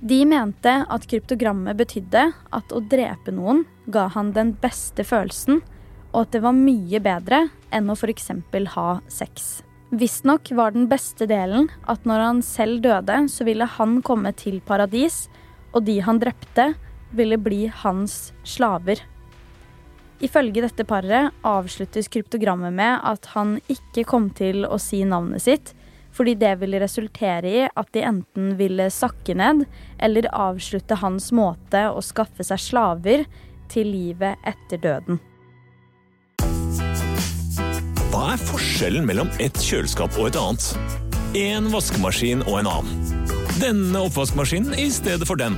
De 0.00 0.22
mente 0.30 0.72
at 0.86 1.06
kryptogrammet 1.10 1.76
betydde 1.78 2.28
at 2.54 2.72
å 2.72 2.80
drepe 2.86 3.34
noen 3.34 3.64
ga 3.90 4.06
han 4.14 4.30
den 4.36 4.54
beste 4.62 5.04
følelsen, 5.04 5.60
og 6.12 6.20
at 6.22 6.36
det 6.36 6.42
var 6.44 6.56
mye 6.56 7.00
bedre 7.02 7.48
enn 7.74 7.90
å 7.90 7.96
f.eks. 7.98 8.30
ha 8.76 8.88
sex. 9.10 9.48
Visstnok 9.90 10.52
var 10.52 10.74
den 10.76 10.86
beste 10.88 11.26
delen 11.28 11.68
at 11.88 12.04
når 12.06 12.24
han 12.24 12.42
selv 12.44 12.82
døde, 12.84 13.22
så 13.28 13.44
ville 13.48 13.66
han 13.78 13.98
komme 14.04 14.32
til 14.36 14.60
paradis, 14.60 15.26
og 15.72 15.84
de 15.88 15.98
han 16.04 16.20
drepte, 16.20 16.74
ville 17.16 17.38
bli 17.40 17.66
hans 17.82 18.32
slaver. 18.44 19.00
Ifølge 20.24 20.64
dette 20.64 20.82
paret 20.88 21.34
avsluttes 21.46 22.08
kryptogrammet 22.10 22.74
med 22.74 23.04
at 23.06 23.28
han 23.36 23.58
ikke 23.70 24.02
kom 24.08 24.30
til 24.34 24.66
å 24.66 24.78
si 24.82 25.04
navnet 25.06 25.44
sitt, 25.44 25.74
fordi 26.10 26.34
det 26.40 26.56
ville 26.58 26.80
resultere 26.82 27.50
i 27.50 27.60
at 27.68 27.92
de 27.94 28.02
enten 28.02 28.56
ville 28.58 28.88
sakke 28.90 29.36
ned 29.38 29.62
eller 30.02 30.26
avslutte 30.34 30.98
hans 30.98 31.30
måte 31.30 31.84
å 31.92 32.02
skaffe 32.02 32.46
seg 32.46 32.58
slaver 32.64 33.26
til 33.70 33.92
livet 33.92 34.40
etter 34.48 34.82
døden. 34.82 35.20
Hva 38.08 38.32
er 38.34 38.40
forskjellen 38.48 39.06
mellom 39.06 39.30
et 39.38 39.60
kjøleskap 39.62 40.16
og 40.18 40.32
et 40.32 40.40
annet? 40.40 40.72
En 41.38 41.68
vaskemaskin 41.70 42.42
og 42.48 42.64
en 42.64 42.72
annen. 42.72 43.28
Denne 43.62 44.02
oppvaskmaskinen 44.08 44.74
i 44.80 44.88
stedet 44.90 45.28
for 45.28 45.38
den. 45.38 45.54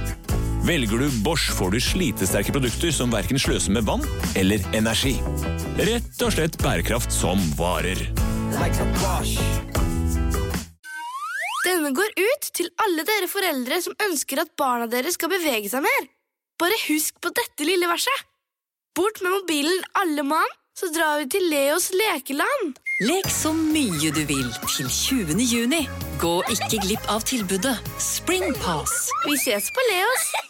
Velger 0.66 0.98
du 0.98 1.10
Bosch, 1.24 1.48
får 1.56 1.70
du 1.72 1.80
slitesterke 1.80 2.52
produkter 2.52 2.92
som 2.92 3.12
verken 3.14 3.40
sløser 3.40 3.72
med 3.72 3.86
vann 3.88 4.04
eller 4.36 4.60
energi. 4.76 5.14
Rett 5.80 6.20
og 6.26 6.34
slett 6.34 6.58
bærekraft 6.60 7.12
som 7.14 7.40
varer. 7.56 8.02
Denne 11.64 11.92
går 11.96 12.12
ut 12.12 12.50
til 12.56 12.68
alle 12.84 13.06
dere 13.08 13.28
foreldre 13.30 13.80
som 13.84 13.96
ønsker 14.08 14.44
at 14.44 14.52
barna 14.60 14.88
deres 14.90 15.16
skal 15.16 15.32
bevege 15.32 15.72
seg 15.72 15.84
mer. 15.86 16.10
Bare 16.60 16.76
husk 16.90 17.16
på 17.24 17.32
dette 17.32 17.64
lille 17.64 17.88
verset. 17.88 18.28
Bort 18.96 19.22
med 19.24 19.32
mobilen, 19.32 19.80
alle 19.96 20.26
mann, 20.28 20.56
så 20.76 20.92
drar 20.92 21.22
vi 21.22 21.28
til 21.32 21.48
Leos 21.48 21.88
lekeland. 21.94 22.76
Lek 23.00 23.30
så 23.32 23.52
mye 23.56 24.10
du 24.12 24.20
vil 24.28 24.48
til 24.68 24.88
20. 24.92 25.40
juni. 25.40 25.86
Gå 26.20 26.34
ikke 26.52 26.82
glipp 26.84 27.06
av 27.08 27.24
tilbudet 27.24 27.78
Springpass. 27.96 29.06
Vi 29.24 29.38
ses 29.40 29.72
på 29.72 29.84
Leos. 29.88 30.49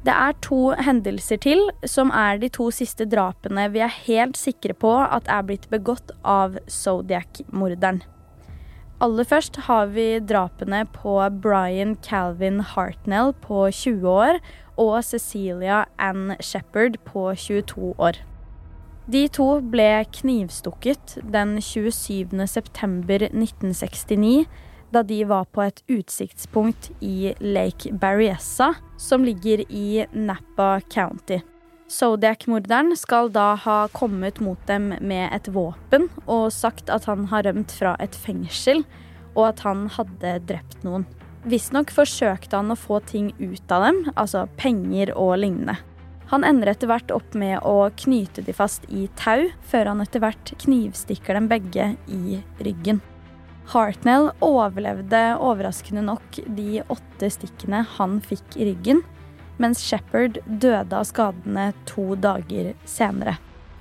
Det 0.00 0.12
er 0.16 0.32
to 0.40 0.70
hendelser 0.80 1.36
til 1.44 1.60
som 1.84 2.08
er 2.16 2.38
de 2.40 2.48
to 2.48 2.70
siste 2.72 3.04
drapene 3.04 3.66
vi 3.74 3.82
er 3.84 3.92
helt 4.06 4.38
sikre 4.40 4.72
på 4.72 4.94
at 5.02 5.28
er 5.28 5.44
blitt 5.44 5.68
begått 5.68 6.14
av 6.24 6.56
Zodiac-morderen. 6.72 8.00
Aller 9.04 9.24
først 9.24 9.56
har 9.68 9.92
vi 9.92 10.20
drapene 10.24 10.86
på 10.92 11.18
Brian 11.44 11.96
Calvin 12.04 12.60
Hartnell 12.60 13.34
på 13.44 13.68
20 13.72 14.08
år 14.08 14.40
og 14.80 15.04
Cecilia 15.04 15.84
Ann 16.00 16.36
Shepherd 16.40 16.96
på 17.04 17.34
22 17.36 17.94
år. 18.00 18.20
De 19.10 19.26
to 19.28 19.60
ble 19.72 20.04
knivstukket 20.16 21.18
den 21.32 21.60
27. 21.60 22.36
september 24.90 24.98
1969 24.98 25.00
da 25.00 25.02
de 25.02 25.24
var 25.24 25.44
på 25.44 25.62
et 25.62 25.82
utsiktspunkt 25.88 26.90
i 27.00 27.34
Lake 27.40 27.92
Berryessa, 27.92 28.74
som 28.98 29.24
ligger 29.24 29.62
i 29.70 30.06
Napa 30.12 30.80
County. 30.80 31.40
Zodiac-morderen 31.88 32.96
skal 32.96 33.30
da 33.30 33.54
ha 33.54 33.88
kommet 33.92 34.40
mot 34.40 34.58
dem 34.66 34.94
med 35.00 35.30
et 35.34 35.48
våpen 35.48 36.08
og 36.26 36.52
sagt 36.52 36.90
at 36.90 37.04
han 37.06 37.26
har 37.30 37.42
rømt 37.42 37.72
fra 37.72 37.96
et 37.98 38.14
fengsel, 38.14 38.84
og 39.34 39.48
at 39.48 39.60
han 39.66 39.88
hadde 39.88 40.38
drept 40.46 40.84
noen. 40.84 41.06
Visstnok 41.46 41.90
forsøkte 41.90 42.56
han 42.56 42.70
å 42.70 42.78
få 42.78 43.00
ting 43.00 43.32
ut 43.40 43.72
av 43.72 43.88
dem, 43.88 44.02
altså 44.14 44.46
penger 44.58 45.14
og 45.16 45.38
lignende. 45.40 45.78
Han 46.30 46.44
ender 46.46 46.70
etter 46.70 46.86
hvert 46.86 47.10
opp 47.10 47.34
med 47.34 47.58
å 47.66 47.90
knyte 48.04 48.44
de 48.46 48.54
fast 48.54 48.84
i 48.86 49.08
tau, 49.18 49.48
før 49.66 49.90
han 49.90 50.02
etter 50.04 50.22
hvert 50.22 50.52
knivstikker 50.62 51.34
dem 51.34 51.48
begge 51.50 51.94
i 52.06 52.38
ryggen. 52.62 53.00
Hartnell 53.70 54.32
overlevde 54.42 55.18
overraskende 55.38 56.02
nok 56.02 56.40
de 56.56 56.80
åtte 56.90 57.28
stikkene 57.30 57.84
han 57.94 58.16
fikk 58.24 58.56
i 58.58 58.66
ryggen, 58.72 59.04
mens 59.62 59.82
Shepherd 59.84 60.40
døde 60.46 60.96
av 60.96 61.06
skadene 61.06 61.68
to 61.86 62.16
dager 62.18 62.72
senere. 62.88 63.36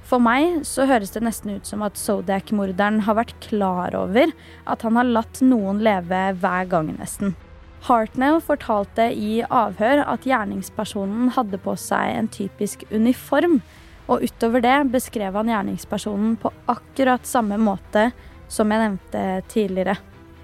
For 0.05 0.21
meg 0.21 0.61
så 0.65 0.85
høres 0.89 1.15
det 1.15 1.23
nesten 1.25 1.55
ut 1.57 1.65
som 1.69 1.81
at 1.85 1.97
Zodiac-morderen 1.97 3.01
har 3.07 3.17
vært 3.17 3.35
klar 3.45 3.97
over 3.97 4.29
at 4.69 4.85
han 4.85 4.97
har 4.99 5.09
latt 5.09 5.41
noen 5.45 5.81
leve 5.85 6.21
hver 6.37 6.69
gang, 6.69 6.93
nesten. 6.97 7.33
Hartnell 7.89 8.41
fortalte 8.45 9.09
i 9.09 9.39
avhør 9.41 10.03
at 10.05 10.25
gjerningspersonen 10.27 11.33
hadde 11.33 11.57
på 11.63 11.73
seg 11.79 12.13
en 12.13 12.29
typisk 12.29 12.85
uniform, 12.93 13.61
og 14.09 14.25
utover 14.25 14.61
det 14.61 14.79
beskrev 14.93 15.37
han 15.37 15.49
gjerningspersonen 15.49 16.35
på 16.41 16.51
akkurat 16.69 17.25
samme 17.29 17.57
måte 17.61 18.11
som 18.49 18.71
jeg 18.71 18.83
nevnte 18.83 19.25
tidligere. 19.51 19.97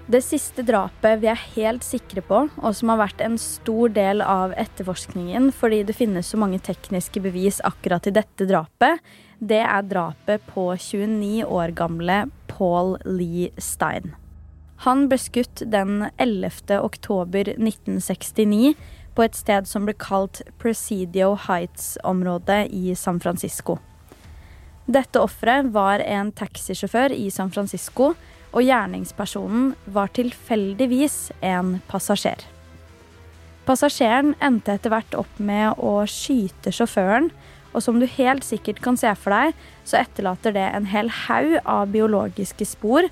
Det 0.06 0.20
siste 0.22 0.62
drapet 0.62 1.18
vi 1.18 1.26
er 1.32 1.46
helt 1.56 1.82
sikre 1.82 2.22
på, 2.22 2.44
og 2.46 2.74
som 2.78 2.92
har 2.92 3.00
vært 3.00 3.22
en 3.26 3.34
stor 3.42 3.90
del 3.90 4.22
av 4.22 4.52
etterforskningen 4.54 5.48
fordi 5.50 5.80
det 5.88 5.96
finnes 5.98 6.30
så 6.30 6.38
mange 6.38 6.60
tekniske 6.62 7.22
bevis 7.24 7.58
akkurat 7.66 8.06
i 8.06 8.14
dette 8.14 8.46
drapet, 8.46 9.02
det 9.42 9.64
er 9.66 9.88
drapet 9.90 10.46
på 10.52 10.68
29 10.78 11.42
år 11.50 11.74
gamle 11.76 12.20
Paul 12.46 12.94
Lee 13.02 13.50
Stein. 13.58 14.14
Han 14.86 15.08
ble 15.10 15.18
skutt 15.18 15.64
den 15.72 16.06
11. 16.22 16.78
oktober 16.78 17.50
1969 17.56 18.76
på 19.16 19.24
et 19.24 19.36
sted 19.36 19.66
som 19.66 19.88
ble 19.88 19.96
kalt 19.98 20.42
Presidio 20.60 21.34
Heights-området 21.48 22.66
i 22.70 22.94
San 22.94 23.18
Francisco. 23.20 23.80
Dette 24.86 25.18
offeret 25.18 25.72
var 25.74 26.02
en 26.04 26.30
taxisjåfør 26.32 27.14
i 27.14 27.28
San 27.34 27.50
Francisco, 27.50 28.12
og 28.56 28.62
gjerningspersonen 28.64 29.72
var 29.92 30.12
tilfeldigvis 30.16 31.32
en 31.44 31.76
passasjer. 31.90 32.46
Passasjeren 33.66 34.36
endte 34.38 34.76
etter 34.76 34.92
hvert 34.94 35.16
opp 35.18 35.40
med 35.42 35.74
å 35.82 35.98
skyte 36.08 36.70
sjåføren, 36.72 37.32
og 37.74 37.82
som 37.84 37.98
du 38.00 38.06
helt 38.08 38.46
sikkert 38.46 38.78
kan 38.80 38.96
se 38.96 39.10
for 39.18 39.34
deg, 39.34 39.56
så 39.84 39.98
etterlater 40.00 40.54
det 40.54 40.68
en 40.70 40.86
hel 40.88 41.10
haug 41.26 41.58
av 41.64 41.90
biologiske 41.92 42.68
spor 42.68 43.10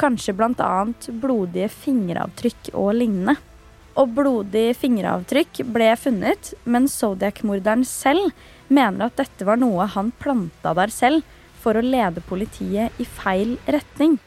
kanskje 0.00 0.34
bl.a. 0.36 0.72
blodige 1.22 1.68
fingeravtrykk 1.72 2.72
og 2.74 2.94
lignende. 3.00 3.36
Og 3.96 4.12
blodig 4.12 4.74
fingeravtrykk 4.76 5.62
ble 5.72 5.88
funnet, 5.96 6.52
men 6.68 6.88
Zodiac-morderen 6.92 7.84
selv 7.88 8.32
mener 8.68 9.06
at 9.06 9.18
dette 9.20 9.46
var 9.46 9.60
noe 9.60 9.86
han 9.92 10.12
planta 10.18 10.74
der 10.76 10.92
selv 10.92 11.26
for 11.62 11.78
å 11.78 11.84
lede 11.84 12.22
politiet 12.26 13.00
i 13.02 13.06
feil 13.06 13.56
retning. 13.66 14.18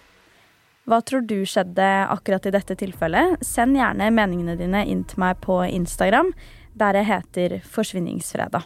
Hva 0.90 1.04
tror 1.06 1.22
du 1.30 1.44
skjedde 1.46 1.86
akkurat 2.10 2.48
i 2.50 2.54
dette 2.56 2.76
tilfellet? 2.80 3.44
Send 3.46 3.78
gjerne 3.78 4.10
meningene 4.10 4.58
dine 4.58 4.82
inn 4.90 5.04
til 5.06 5.22
meg 5.22 5.38
på 5.44 5.62
Instagram, 5.68 6.34
der 6.74 6.98
jeg 6.98 7.10
heter 7.12 7.58
Forsvinningsfredag. 7.70 8.66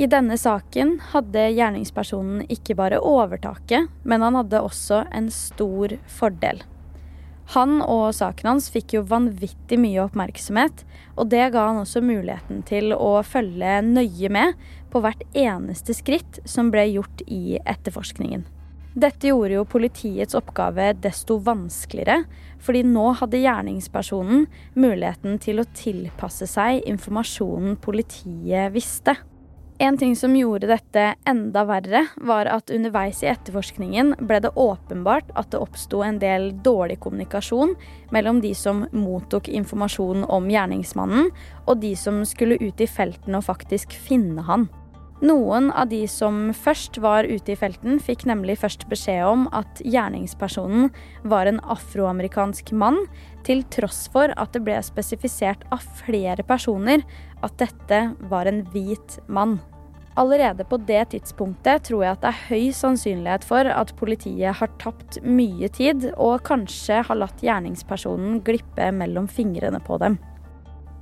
I 0.00 0.08
denne 0.08 0.38
saken 0.40 0.94
hadde 1.12 1.50
gjerningspersonen 1.52 2.46
ikke 2.50 2.78
bare 2.78 3.02
overtaket, 3.04 3.90
men 4.08 4.24
han 4.24 4.38
hadde 4.40 4.62
også 4.64 5.02
en 5.12 5.28
stor 5.34 5.92
fordel. 6.08 6.62
Han 7.52 7.82
og 7.82 8.14
saken 8.16 8.52
hans 8.52 8.70
fikk 8.72 8.94
jo 8.96 9.02
vanvittig 9.10 9.76
mye 9.82 10.06
oppmerksomhet, 10.06 10.84
og 11.18 11.28
det 11.32 11.50
ga 11.52 11.66
han 11.68 11.82
også 11.82 12.00
muligheten 12.04 12.62
til 12.68 12.94
å 12.94 13.18
følge 13.26 13.80
nøye 13.84 14.30
med 14.32 14.54
på 14.92 15.02
hvert 15.02 15.24
eneste 15.34 15.96
skritt 15.96 16.40
som 16.48 16.70
ble 16.72 16.86
gjort 16.94 17.24
i 17.26 17.58
etterforskningen. 17.58 18.46
Dette 18.92 19.30
gjorde 19.30 19.56
jo 19.56 19.64
politiets 19.64 20.36
oppgave 20.36 20.90
desto 21.00 21.38
vanskeligere, 21.40 22.26
fordi 22.60 22.82
nå 22.84 23.06
hadde 23.22 23.40
gjerningspersonen 23.40 24.44
muligheten 24.76 25.38
til 25.40 25.62
å 25.62 25.68
tilpasse 25.72 26.48
seg 26.50 26.82
informasjonen 26.90 27.78
politiet 27.80 28.74
visste. 28.74 29.16
En 29.82 29.96
ting 29.98 30.16
som 30.16 30.36
gjorde 30.36 30.68
dette 30.70 31.14
enda 31.26 31.64
verre, 31.66 32.04
var 32.22 32.46
at 32.46 32.70
underveis 32.70 33.24
i 33.24 33.26
etterforskningen 33.32 34.12
ble 34.28 34.36
det 34.44 34.52
åpenbart 34.54 35.32
at 35.34 35.48
det 35.50 35.58
oppsto 35.58 36.04
en 36.06 36.20
del 36.22 36.52
dårlig 36.62 37.00
kommunikasjon 37.02 37.72
mellom 38.14 38.38
de 38.44 38.52
som 38.54 38.84
mottok 38.94 39.50
informasjon 39.50 40.22
om 40.30 40.46
gjerningsmannen, 40.46 41.32
og 41.66 41.82
de 41.82 41.90
som 41.98 42.20
skulle 42.22 42.60
ut 42.62 42.78
i 42.78 42.86
felten 42.86 43.34
og 43.34 43.42
faktisk 43.48 43.96
finne 44.06 44.46
han. 44.46 44.68
Noen 45.22 45.72
av 45.74 45.90
de 45.90 46.04
som 46.10 46.52
først 46.54 47.00
var 47.02 47.26
ute 47.26 47.56
i 47.56 47.58
felten, 47.58 47.98
fikk 47.98 48.22
nemlig 48.30 48.60
først 48.62 48.86
beskjed 48.90 49.26
om 49.26 49.44
at 49.50 49.82
gjerningspersonen 49.82 50.94
var 51.26 51.50
en 51.50 51.58
afroamerikansk 51.74 52.70
mann, 52.70 53.02
til 53.42 53.66
tross 53.74 54.04
for 54.14 54.30
at 54.38 54.54
det 54.54 54.62
ble 54.62 54.78
spesifisert 54.86 55.66
av 55.74 55.82
flere 56.04 56.46
personer 56.46 57.02
at 57.42 57.58
dette 57.58 58.02
var 58.30 58.46
en 58.46 58.62
hvit 58.70 59.18
mann. 59.26 59.58
Allerede 60.14 60.64
på 60.68 60.76
det 60.76 61.04
tidspunktet 61.14 61.86
tror 61.88 62.02
jeg 62.04 62.16
at 62.16 62.24
det 62.24 62.32
er 62.32 62.42
høy 62.50 62.66
sannsynlighet 62.76 63.46
for 63.48 63.68
at 63.72 63.94
politiet 63.96 64.58
har 64.58 64.72
tapt 64.82 65.22
mye 65.24 65.70
tid, 65.72 66.10
og 66.20 66.42
kanskje 66.44 67.00
har 67.08 67.18
latt 67.18 67.40
gjerningspersonen 67.40 68.42
glippe 68.44 68.90
mellom 68.92 69.30
fingrene 69.30 69.80
på 69.80 69.96
dem. 70.02 70.18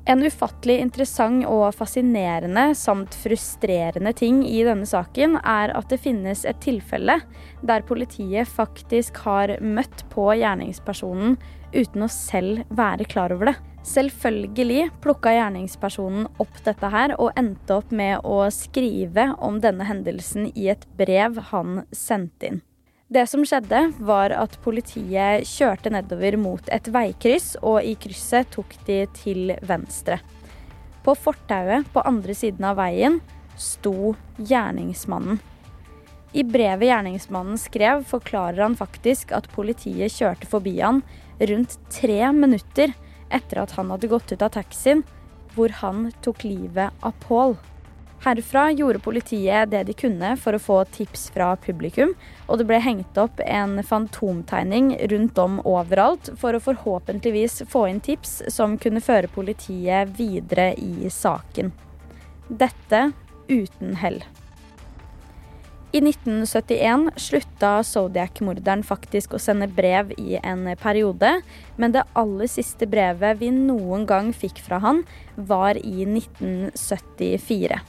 En 0.09 0.23
ufattelig 0.25 0.79
interessant 0.81 1.45
og 1.47 1.75
fascinerende 1.77 2.71
samt 2.79 3.15
frustrerende 3.21 4.15
ting 4.17 4.41
i 4.49 4.63
denne 4.67 4.89
saken 4.89 5.37
er 5.43 5.75
at 5.77 5.91
det 5.93 6.01
finnes 6.03 6.47
et 6.49 6.59
tilfelle 6.65 7.19
der 7.67 7.85
politiet 7.87 8.49
faktisk 8.49 9.21
har 9.27 9.59
møtt 9.61 10.07
på 10.15 10.31
gjerningspersonen 10.41 11.37
uten 11.75 12.07
å 12.07 12.11
selv 12.11 12.65
være 12.75 13.07
klar 13.11 13.35
over 13.37 13.53
det. 13.53 13.59
Selvfølgelig 13.87 14.91
plukka 15.01 15.33
gjerningspersonen 15.33 16.27
opp 16.43 16.59
dette 16.67 16.89
her 16.93 17.15
og 17.17 17.33
endte 17.41 17.79
opp 17.81 17.93
med 17.97 18.27
å 18.29 18.43
skrive 18.53 19.31
om 19.41 19.57
denne 19.65 19.87
hendelsen 19.89 20.51
i 20.53 20.69
et 20.73 20.85
brev 20.99 21.41
han 21.51 21.87
sendte 21.97 22.51
inn. 22.51 22.61
Det 23.11 23.25
som 23.27 23.43
skjedde, 23.43 23.89
var 24.07 24.31
at 24.37 24.53
politiet 24.63 25.49
kjørte 25.49 25.91
nedover 25.91 26.37
mot 26.39 26.69
et 26.71 26.87
veikryss, 26.95 27.57
og 27.59 27.83
i 27.83 27.97
krysset 27.99 28.53
tok 28.55 28.77
de 28.87 29.01
til 29.17 29.57
venstre. 29.67 30.21
På 31.03 31.17
fortauet 31.19 31.89
på 31.91 32.05
andre 32.07 32.37
siden 32.39 32.69
av 32.69 32.79
veien 32.79 33.19
sto 33.59 34.13
gjerningsmannen. 34.39 35.41
I 36.31 36.45
brevet 36.47 36.87
gjerningsmannen 36.87 37.59
skrev, 37.59 38.05
forklarer 38.07 38.63
han 38.63 38.79
faktisk 38.79 39.33
at 39.35 39.49
politiet 39.57 40.15
kjørte 40.15 40.47
forbi 40.47 40.77
han 40.79 41.03
rundt 41.51 41.81
tre 41.91 42.21
minutter 42.37 42.95
etter 43.31 43.63
at 43.63 43.75
han 43.79 43.91
hadde 43.95 44.11
gått 44.11 44.33
ut 44.33 44.43
av 44.43 44.55
taxien, 44.59 45.03
hvor 45.55 45.73
han 45.81 46.09
tok 46.23 46.45
livet 46.45 46.95
av 47.01 47.15
Paul. 47.27 47.57
Herfra 48.21 48.67
gjorde 48.77 49.01
politiet 49.01 49.71
det 49.73 49.81
de 49.89 49.95
kunne 49.97 50.35
for 50.37 50.53
å 50.53 50.61
få 50.61 50.83
tips 50.93 51.31
fra 51.33 51.55
publikum, 51.57 52.13
og 52.53 52.61
det 52.61 52.67
ble 52.69 52.77
hengt 52.85 53.17
opp 53.19 53.41
en 53.47 53.81
fantomtegning 53.81 54.93
rundt 55.13 55.41
om 55.41 55.57
overalt 55.65 56.29
for 56.41 56.53
å 56.53 56.61
forhåpentligvis 56.61 57.63
få 57.73 57.87
inn 57.89 58.03
tips 58.05 58.43
som 58.53 58.77
kunne 58.83 59.01
føre 59.01 59.33
politiet 59.33 60.13
videre 60.21 60.75
i 60.77 61.09
saken. 61.09 61.73
Dette 62.51 63.07
uten 63.49 63.97
hell. 63.97 64.21
I 65.93 65.99
1971 65.99 67.11
slutta 67.17 67.71
Zodiac-morderen 67.83 68.85
faktisk 68.87 69.33
å 69.35 69.41
sende 69.43 69.67
brev 69.67 70.13
i 70.23 70.37
en 70.39 70.69
periode, 70.79 71.33
men 71.83 71.91
det 71.97 72.05
aller 72.15 72.47
siste 72.47 72.87
brevet 72.87 73.41
vi 73.41 73.49
noen 73.51 74.05
gang 74.07 74.29
fikk 74.31 74.61
fra 74.63 74.79
han, 74.85 75.01
var 75.35 75.81
i 75.83 76.05
1974. 76.07 77.81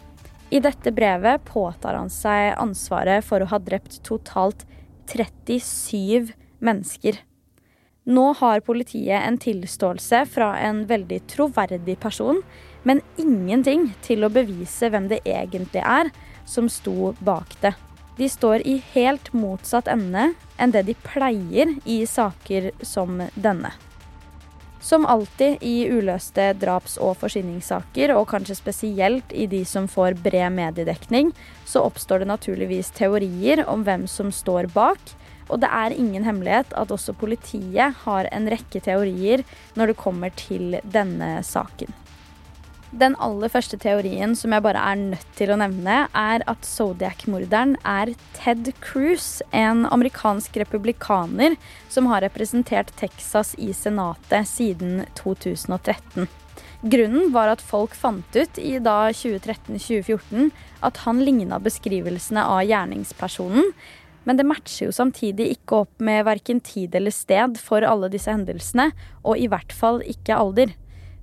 I 0.50 0.62
dette 0.66 0.94
brevet 0.98 1.46
påtar 1.46 2.00
han 2.00 2.10
seg 2.10 2.56
ansvaret 2.58 3.22
for 3.22 3.46
å 3.46 3.52
ha 3.54 3.62
drept 3.62 4.00
totalt 4.08 4.66
37 5.14 6.34
mennesker. 6.58 7.22
Nå 8.10 8.26
har 8.42 8.66
politiet 8.66 9.22
en 9.22 9.38
tilståelse 9.38 10.24
fra 10.34 10.56
en 10.58 10.88
veldig 10.90 11.22
troverdig 11.30 12.00
person, 12.02 12.42
men 12.82 13.06
ingenting 13.22 13.92
til 14.02 14.26
å 14.26 14.34
bevise 14.34 14.90
hvem 14.90 15.06
det 15.14 15.22
egentlig 15.22 15.86
er 15.86 16.10
som 16.50 16.66
sto 16.66 17.14
bak 17.22 17.54
det. 17.62 17.76
De 18.18 18.30
står 18.30 18.66
i 18.68 18.82
helt 18.94 19.32
motsatt 19.34 19.88
ende 19.88 20.34
enn 20.58 20.74
det 20.74 20.84
de 20.90 20.96
pleier 21.06 21.72
i 21.86 22.02
saker 22.06 22.72
som 22.86 23.24
denne. 23.34 23.72
Som 24.82 25.06
alltid 25.06 25.62
i 25.62 25.86
uløste 25.94 26.54
draps- 26.58 26.98
og 26.98 27.20
forsyningssaker, 27.22 28.16
og 28.18 28.28
kanskje 28.34 28.58
spesielt 28.58 29.34
i 29.34 29.46
de 29.46 29.62
som 29.66 29.86
får 29.88 30.18
bred 30.26 30.56
mediedekning, 30.58 31.30
så 31.66 31.86
oppstår 31.86 32.24
det 32.24 32.32
naturligvis 32.32 32.90
teorier 32.98 33.62
om 33.70 33.86
hvem 33.86 34.08
som 34.10 34.34
står 34.34 34.72
bak, 34.74 35.00
Og 35.52 35.60
det 35.60 35.68
er 35.68 35.92
ingen 35.92 36.24
hemmelighet 36.24 36.72
at 36.80 36.92
også 36.96 37.14
politiet 37.20 37.98
har 38.06 38.30
en 38.32 38.48
rekke 38.48 38.80
teorier 38.80 39.44
når 39.76 39.92
det 39.92 40.00
kommer 40.00 40.32
til 40.40 40.78
denne 40.88 41.42
saken. 41.44 41.92
Den 42.92 43.14
aller 43.24 43.48
første 43.48 43.78
teorien 43.80 44.34
som 44.36 44.52
jeg 44.52 44.64
bare 44.66 44.82
er 44.84 44.98
nødt 45.00 45.30
til 45.38 45.54
å 45.54 45.58
nevne, 45.62 46.10
er 46.12 46.44
at 46.52 46.68
Zodiac-morderen 46.68 47.78
er 47.88 48.12
Ted 48.36 48.68
Cruz, 48.84 49.40
en 49.56 49.86
amerikansk 49.88 50.60
republikaner 50.60 51.56
som 51.88 52.10
har 52.12 52.26
representert 52.26 52.92
Texas 53.00 53.54
i 53.56 53.72
Senatet 53.72 54.50
siden 54.52 55.06
2013. 55.16 56.28
Grunnen 56.92 57.32
var 57.32 57.54
at 57.54 57.64
folk 57.64 57.96
fant 57.96 58.36
ut 58.36 58.60
i 58.60 58.76
da 58.84 58.98
2013-2014 59.16 60.52
at 60.84 61.02
han 61.06 61.24
ligna 61.24 61.62
beskrivelsene 61.64 62.44
av 62.44 62.66
gjerningspersonen, 62.68 63.72
men 64.28 64.38
det 64.38 64.46
matcher 64.46 64.90
jo 64.90 64.94
samtidig 64.94 65.48
ikke 65.56 65.84
opp 65.86 66.04
med 66.04 66.26
verken 66.28 66.60
tid 66.60 66.94
eller 66.98 67.16
sted 67.16 67.56
for 67.62 67.88
alle 67.88 68.12
disse 68.12 68.34
hendelsene, 68.34 68.92
og 69.24 69.40
i 69.40 69.48
hvert 69.50 69.72
fall 69.72 70.04
ikke 70.04 70.36
alder. 70.36 70.76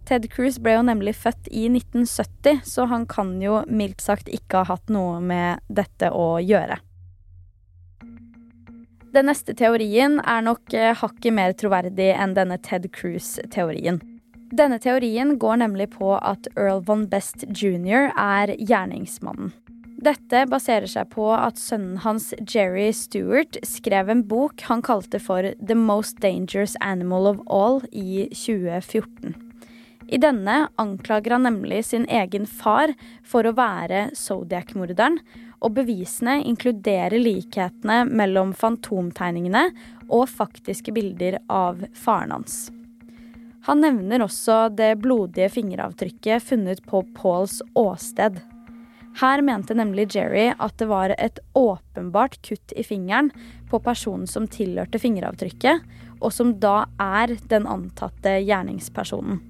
Ted 0.08 0.24
Cruz 0.32 0.56
ble 0.56 0.78
jo 0.78 0.84
nemlig 0.88 1.12
født 1.20 1.50
i 1.52 1.66
1970, 1.68 2.62
så 2.64 2.86
han 2.88 3.04
kan 3.10 3.34
jo 3.42 3.60
mildt 3.68 4.00
sagt 4.00 4.30
ikke 4.32 4.62
ha 4.62 4.72
hatt 4.72 4.88
noe 4.88 5.18
med 5.20 5.60
dette 5.68 6.08
å 6.08 6.38
gjøre. 6.40 6.78
Den 9.12 9.28
neste 9.28 9.52
teorien 9.56 10.16
er 10.20 10.44
nok 10.44 10.72
eh, 10.76 10.94
hakket 10.96 11.34
mer 11.34 11.52
troverdig 11.56 12.08
enn 12.14 12.32
denne 12.36 12.56
Ted 12.64 12.86
Cruz-teorien. 12.94 14.00
Denne 14.48 14.78
teorien 14.80 15.34
går 15.40 15.60
nemlig 15.60 15.90
på 15.96 16.14
at 16.16 16.48
Earl 16.56 16.80
von 16.86 17.04
Best 17.08 17.44
jr. 17.52 18.08
er 18.16 18.54
gjerningsmannen. 18.56 19.52
Dette 19.98 20.44
baserer 20.48 20.86
seg 20.88 21.10
på 21.10 21.26
at 21.34 21.58
sønnen 21.58 21.98
hans 22.04 22.30
Jerry 22.38 22.92
Stewart 22.94 23.58
skrev 23.66 24.12
en 24.12 24.22
bok 24.30 24.62
han 24.70 24.84
kalte 24.86 25.20
for 25.20 25.50
The 25.58 25.76
Most 25.76 26.22
Dangerous 26.22 26.78
Animal 26.80 27.26
of 27.32 27.42
All 27.50 27.82
i 27.90 28.28
2014. 28.30 29.47
I 30.08 30.16
denne 30.16 30.68
anklager 30.80 31.34
han 31.36 31.44
nemlig 31.44 31.82
sin 31.84 32.06
egen 32.08 32.46
far 32.48 32.94
for 33.28 33.44
å 33.44 33.52
være 33.52 34.08
Zodiac-morderen, 34.16 35.18
og 35.60 35.74
bevisene 35.76 36.38
inkluderer 36.48 37.18
likhetene 37.20 38.04
mellom 38.08 38.54
fantomtegningene 38.56 39.66
og 40.08 40.28
faktiske 40.30 40.94
bilder 40.96 41.40
av 41.52 41.82
faren 41.98 42.32
hans. 42.38 42.68
Han 43.68 43.82
nevner 43.84 44.22
også 44.24 44.70
det 44.72 44.94
blodige 45.02 45.50
fingeravtrykket 45.52 46.46
funnet 46.46 46.80
på 46.88 47.02
Pauls 47.18 47.58
åsted. 47.76 48.38
Her 49.18 49.42
mente 49.44 49.74
nemlig 49.76 50.06
Jerry 50.14 50.46
at 50.54 50.78
det 50.80 50.88
var 50.88 51.12
et 51.18 51.42
åpenbart 51.58 52.38
kutt 52.46 52.72
i 52.78 52.86
fingeren 52.86 53.28
på 53.68 53.82
personen 53.84 54.30
som 54.30 54.48
tilhørte 54.48 55.02
fingeravtrykket, 55.02 55.84
og 56.22 56.32
som 56.32 56.56
da 56.62 56.86
er 57.02 57.36
den 57.50 57.68
antatte 57.68 58.38
gjerningspersonen. 58.40 59.42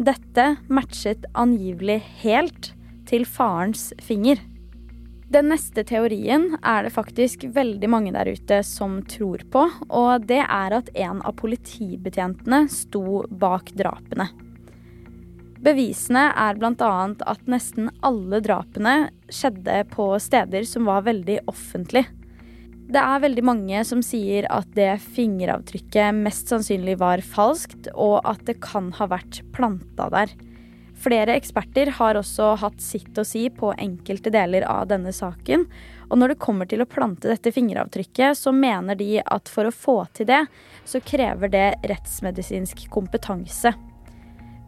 Dette 0.00 0.54
matchet 0.72 1.26
angivelig 1.36 1.98
helt 2.22 2.70
til 3.04 3.26
farens 3.28 3.90
finger. 4.00 4.38
Den 5.30 5.50
neste 5.52 5.84
teorien 5.84 6.54
er 6.64 6.86
det 6.86 6.94
faktisk 6.94 7.44
veldig 7.52 7.90
mange 7.92 8.14
der 8.14 8.30
ute 8.32 8.62
som 8.64 9.02
tror 9.04 9.44
på, 9.52 9.66
og 9.92 10.24
det 10.24 10.40
er 10.40 10.76
at 10.78 10.88
en 10.96 11.20
av 11.20 11.36
politibetjentene 11.36 12.62
sto 12.72 13.26
bak 13.28 13.74
drapene. 13.76 14.30
Bevisene 15.60 16.30
er 16.32 16.56
bl.a. 16.56 16.94
at 17.34 17.44
nesten 17.52 17.92
alle 18.00 18.40
drapene 18.40 18.96
skjedde 19.28 19.82
på 19.92 20.14
steder 20.16 20.64
som 20.64 20.88
var 20.88 21.04
veldig 21.10 21.42
offentlige. 21.52 22.08
Det 22.90 22.98
er 22.98 23.20
veldig 23.22 23.42
mange 23.46 23.80
som 23.86 24.00
sier 24.02 24.48
at 24.50 24.66
det 24.74 24.96
fingeravtrykket 25.14 26.16
mest 26.24 26.48
sannsynlig 26.50 26.96
var 26.98 27.22
falskt, 27.22 27.86
og 27.94 28.18
at 28.26 28.42
det 28.48 28.56
kan 28.64 28.88
ha 28.98 29.06
vært 29.12 29.44
planta 29.54 30.08
der. 30.10 30.32
Flere 31.00 31.36
eksperter 31.38 31.92
har 31.96 32.18
også 32.18 32.56
hatt 32.60 32.82
sitt 32.82 33.16
å 33.16 33.24
si 33.24 33.44
på 33.54 33.70
enkelte 33.78 34.32
deler 34.34 34.66
av 34.68 34.88
denne 34.90 35.14
saken. 35.14 35.68
Og 36.10 36.18
når 36.18 36.34
det 36.34 36.42
kommer 36.42 36.68
til 36.68 36.82
å 36.82 36.88
plante 36.90 37.30
dette 37.30 37.54
fingeravtrykket, 37.54 38.36
så 38.36 38.52
mener 38.52 38.98
de 38.98 39.22
at 39.22 39.48
for 39.48 39.70
å 39.70 39.72
få 39.72 39.96
til 40.18 40.26
det, 40.28 40.42
så 40.84 41.00
krever 41.00 41.54
det 41.54 41.68
rettsmedisinsk 41.88 42.88
kompetanse. 42.92 43.72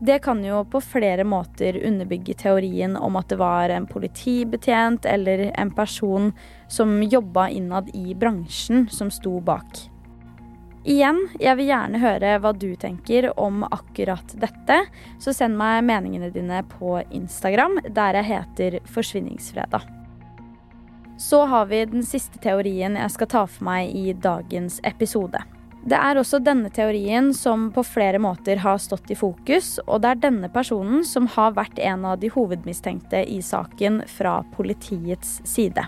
Det 0.03 0.19
kan 0.19 0.41
jo 0.45 0.65
på 0.65 0.81
flere 0.81 1.23
måter 1.25 1.77
underbygge 1.87 2.35
teorien 2.35 2.97
om 2.97 3.15
at 3.21 3.29
det 3.31 3.37
var 3.39 3.71
en 3.71 3.85
politibetjent 3.87 5.07
eller 5.07 5.45
en 5.55 5.71
person 5.71 6.33
som 6.67 6.97
jobba 7.03 7.45
innad 7.55 7.93
i 7.95 8.15
bransjen, 8.15 8.89
som 8.91 9.13
sto 9.15 9.37
bak. 9.41 9.79
Igjen, 10.83 11.21
jeg 11.39 11.55
vil 11.61 11.71
gjerne 11.71 12.03
høre 12.03 12.35
hva 12.43 12.51
du 12.51 12.73
tenker 12.75 13.31
om 13.39 13.63
akkurat 13.71 14.35
dette, 14.43 14.81
så 15.23 15.31
send 15.39 15.55
meg 15.55 15.87
meningene 15.87 16.35
dine 16.35 16.65
på 16.75 16.99
Instagram, 17.15 17.79
der 17.87 18.19
jeg 18.19 18.31
heter 18.33 18.81
Forsvinningsfredag. 18.91 19.87
Så 21.15 21.45
har 21.47 21.71
vi 21.71 21.85
den 21.87 22.03
siste 22.03 22.43
teorien 22.43 22.99
jeg 22.99 23.15
skal 23.15 23.31
ta 23.31 23.47
for 23.47 23.71
meg 23.71 23.95
i 23.95 24.11
dagens 24.19 24.83
episode. 24.83 25.47
Det 25.83 25.99
er 25.99 26.19
også 26.19 26.39
denne 26.39 26.71
teorien 26.71 27.33
som 27.35 27.67
på 27.75 27.83
flere 27.83 28.21
måter 28.23 28.61
har 28.63 28.79
stått 28.79 29.11
i 29.11 29.17
fokus, 29.19 29.81
og 29.89 30.05
det 30.05 30.13
er 30.13 30.21
denne 30.29 30.51
personen 30.53 31.03
som 31.07 31.27
har 31.35 31.57
vært 31.57 31.81
en 31.83 32.05
av 32.07 32.21
de 32.23 32.31
hovedmistenkte 32.31 33.25
i 33.27 33.41
saken 33.43 34.05
fra 34.07 34.39
politiets 34.55 35.41
side. 35.49 35.83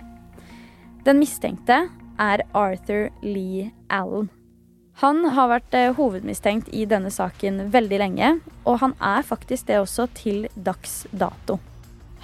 Den 1.06 1.20
mistenkte 1.22 1.84
er 2.18 2.42
Arthur 2.56 3.12
Lee 3.22 3.70
Allen. 3.86 4.32
Han 5.02 5.24
har 5.34 5.50
vært 5.50 5.74
eh, 5.74 5.92
hovedmistenkt 5.94 6.70
i 6.74 6.84
denne 6.90 7.10
saken 7.10 7.64
veldig 7.74 7.98
lenge, 8.02 8.32
og 8.64 8.78
han 8.82 8.94
er 9.02 9.26
faktisk 9.26 9.70
det 9.70 9.80
også 9.82 10.08
til 10.14 10.46
dags 10.54 11.04
dato. 11.10 11.58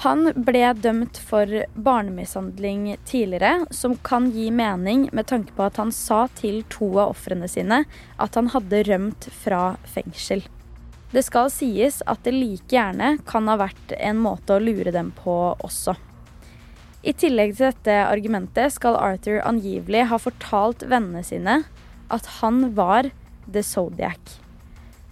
Han 0.00 0.30
ble 0.32 0.62
dømt 0.80 1.18
for 1.20 1.50
barnemishandling 1.76 2.94
tidligere, 3.04 3.66
som 3.70 3.98
kan 4.00 4.30
gi 4.32 4.46
mening 4.48 5.10
med 5.12 5.26
tanke 5.28 5.52
på 5.52 5.66
at 5.66 5.76
han 5.76 5.90
sa 5.92 6.22
til 6.38 6.62
to 6.72 6.88
av 6.94 7.10
ofrene 7.12 7.44
sine 7.52 7.82
at 8.16 8.38
han 8.38 8.48
hadde 8.54 8.80
rømt 8.88 9.28
fra 9.42 9.74
fengsel. 9.84 10.40
Det 11.12 11.20
skal 11.26 11.50
sies 11.52 11.98
at 12.08 12.22
det 12.24 12.32
like 12.32 12.72
gjerne 12.72 13.18
kan 13.28 13.50
ha 13.50 13.58
vært 13.60 13.92
en 13.98 14.22
måte 14.24 14.56
å 14.56 14.62
lure 14.62 14.94
dem 14.94 15.10
på 15.18 15.34
også. 15.58 15.98
I 17.04 17.12
tillegg 17.12 17.52
til 17.58 17.68
dette 17.68 17.98
argumentet 18.06 18.72
skal 18.72 18.96
Arthur 18.96 19.42
angivelig 19.44 20.06
ha 20.08 20.20
fortalt 20.22 20.86
vennene 20.88 21.26
sine 21.28 21.58
at 22.08 22.38
han 22.38 22.70
var 22.78 23.10
The 23.44 23.60
Zodiac. 23.60 24.38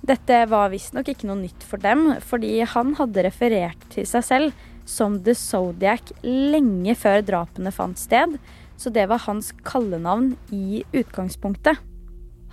Dette 0.08 0.40
var 0.48 0.72
visstnok 0.72 1.12
ikke 1.12 1.28
noe 1.28 1.42
nytt 1.42 1.64
for 1.68 1.76
dem, 1.84 2.14
fordi 2.24 2.62
han 2.64 2.96
hadde 2.96 3.28
referert 3.28 3.88
til 3.92 4.08
seg 4.08 4.24
selv 4.24 4.66
som 4.88 5.18
The 5.24 5.34
Zodiac 5.36 6.14
lenge 6.24 6.94
før 6.96 7.20
drapene 7.26 7.72
fant 7.74 8.00
sted, 8.00 8.38
så 8.78 8.90
det 8.94 9.08
var 9.10 9.26
hans 9.26 9.52
kallenavn 9.66 10.32
i 10.54 10.82
utgangspunktet. 10.96 11.76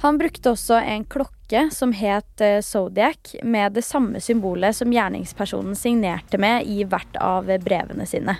Han 0.04 0.18
brukte 0.20 0.52
også 0.52 0.82
en 0.82 1.06
klokke 1.08 1.70
som 1.72 1.94
het 1.96 2.42
eh, 2.44 2.60
Zodiac, 2.66 3.38
med 3.44 3.78
det 3.78 3.86
samme 3.88 4.20
symbolet 4.20 4.76
som 4.76 4.92
gjerningspersonen 4.92 5.78
signerte 5.80 6.40
med 6.42 6.68
i 6.68 6.84
hvert 6.84 7.16
av 7.24 7.48
brevene 7.64 8.08
sine. 8.10 8.36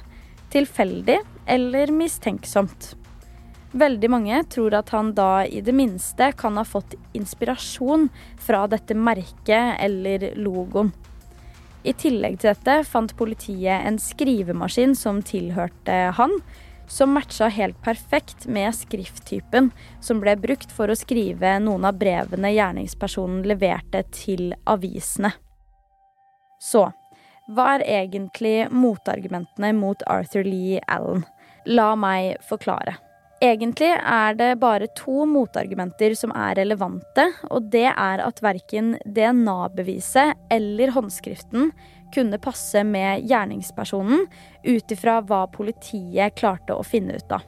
Tilfeldig 0.52 1.22
eller 1.48 1.94
mistenksomt. 1.96 2.94
Veldig 3.76 4.10
mange 4.12 4.44
tror 4.52 4.76
at 4.78 4.92
han 4.96 5.14
da 5.16 5.46
i 5.48 5.62
det 5.64 5.74
minste 5.76 6.30
kan 6.40 6.56
ha 6.60 6.64
fått 6.68 6.96
inspirasjon 7.16 8.08
fra 8.40 8.66
dette 8.72 8.96
merket 8.96 9.76
eller 9.84 10.30
logoen. 10.40 10.94
I 11.86 11.94
tillegg 11.94 12.40
til 12.42 12.50
dette 12.50 12.80
fant 12.90 13.12
politiet 13.18 13.86
en 13.86 14.00
skrivemaskin 14.02 14.96
som 14.98 15.20
tilhørte 15.22 15.98
han, 16.18 16.34
som 16.90 17.14
matcha 17.14 17.48
helt 17.54 17.78
perfekt 17.86 18.48
med 18.50 18.74
skrifttypen 18.74 19.72
som 20.02 20.22
ble 20.22 20.34
brukt 20.42 20.74
for 20.74 20.90
å 20.90 20.98
skrive 20.98 21.56
noen 21.62 21.86
av 21.86 21.98
brevene 22.02 22.54
gjerningspersonen 22.56 23.46
leverte 23.46 24.02
til 24.14 24.54
avisene. 24.70 25.34
Så 26.62 26.88
hva 27.54 27.76
er 27.76 27.86
egentlig 28.02 28.66
motargumentene 28.74 29.70
mot 29.78 30.02
Arthur 30.10 30.46
Lee 30.48 30.82
Allen? 30.90 31.22
La 31.70 31.92
meg 31.98 32.42
forklare. 32.50 32.98
Egentlig 33.44 33.90
er 33.92 34.36
det 34.40 34.54
bare 34.62 34.88
to 34.96 35.26
motargumenter 35.28 36.14
som 36.16 36.32
er 36.32 36.56
relevante, 36.62 37.26
og 37.52 37.68
det 37.74 37.90
er 37.92 38.24
at 38.24 38.40
verken 38.44 38.94
DNA-beviset 39.04 40.40
eller 40.56 40.94
håndskriften 40.96 41.74
kunne 42.16 42.40
passe 42.40 42.84
med 42.88 43.26
gjerningspersonen 43.28 44.24
ut 44.64 44.96
ifra 44.96 45.20
hva 45.28 45.42
politiet 45.52 46.38
klarte 46.40 46.78
å 46.78 46.86
finne 46.88 47.20
ut 47.20 47.36
av. 47.36 47.44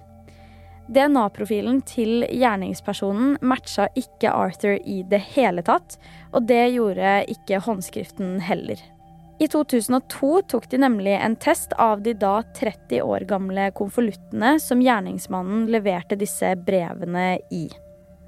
DNA-profilen 0.92 1.82
til 1.88 2.24
gjerningspersonen 2.32 3.38
matcha 3.44 3.88
ikke 4.00 4.32
Arthur 4.32 4.78
i 4.84 5.02
det 5.08 5.20
hele 5.36 5.64
tatt, 5.68 5.98
og 6.32 6.48
det 6.52 6.66
gjorde 6.76 7.22
ikke 7.32 7.64
håndskriften 7.64 8.38
heller. 8.44 8.80
I 9.40 9.48
2002 9.48 10.42
tok 10.42 10.70
de 10.70 10.78
nemlig 10.78 11.14
en 11.14 11.36
test 11.36 11.74
av 11.74 12.02
de 12.02 12.14
da 12.14 12.44
30 12.58 13.02
år 13.02 13.20
gamle 13.30 13.72
konvoluttene 13.72 14.56
som 14.60 14.82
gjerningsmannen 14.82 15.68
leverte 15.70 16.18
disse 16.18 16.56
brevene 16.56 17.36
i. 17.54 17.68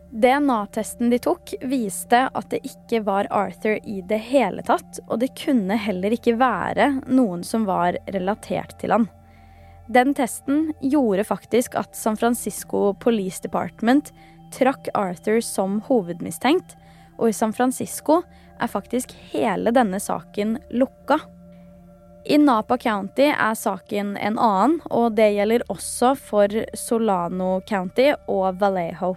DNA-testen 0.09 1.09
de 1.09 1.17
tok, 1.21 1.53
viste 1.61 2.21
at 2.33 2.49
det 2.49 2.61
ikke 2.65 3.01
var 3.05 3.29
Arthur 3.33 3.77
i 3.89 4.01
det 4.09 4.19
hele 4.29 4.61
tatt, 4.65 5.01
og 5.07 5.19
det 5.21 5.31
kunne 5.37 5.77
heller 5.77 6.13
ikke 6.13 6.35
være 6.37 6.91
noen 7.07 7.41
som 7.45 7.65
var 7.65 7.97
relatert 8.13 8.77
til 8.81 8.93
han. 8.93 9.07
Den 9.89 10.13
testen 10.17 10.67
gjorde 10.81 11.25
faktisk 11.25 11.77
at 11.77 11.97
San 11.97 12.17
Francisco 12.17 12.91
Police 13.01 13.41
Department 13.41 14.11
trakk 14.53 14.89
Arthur 14.97 15.41
som 15.45 15.79
hovedmistenkt, 15.89 16.75
og 17.17 17.29
i 17.29 17.35
San 17.35 17.53
Francisco 17.53 18.21
er 18.59 18.71
faktisk 18.71 19.13
hele 19.31 19.73
denne 19.75 19.99
saken 19.99 20.57
lukka. 20.69 21.19
I 22.29 22.37
Napa 22.37 22.77
County 22.77 23.29
er 23.31 23.55
saken 23.55 24.15
en 24.17 24.37
annen, 24.37 24.79
og 24.91 25.15
det 25.17 25.31
gjelder 25.33 25.63
også 25.71 26.13
for 26.19 26.53
Solano 26.77 27.59
County 27.69 28.11
og 28.27 28.59
Vallejo. 28.59 29.15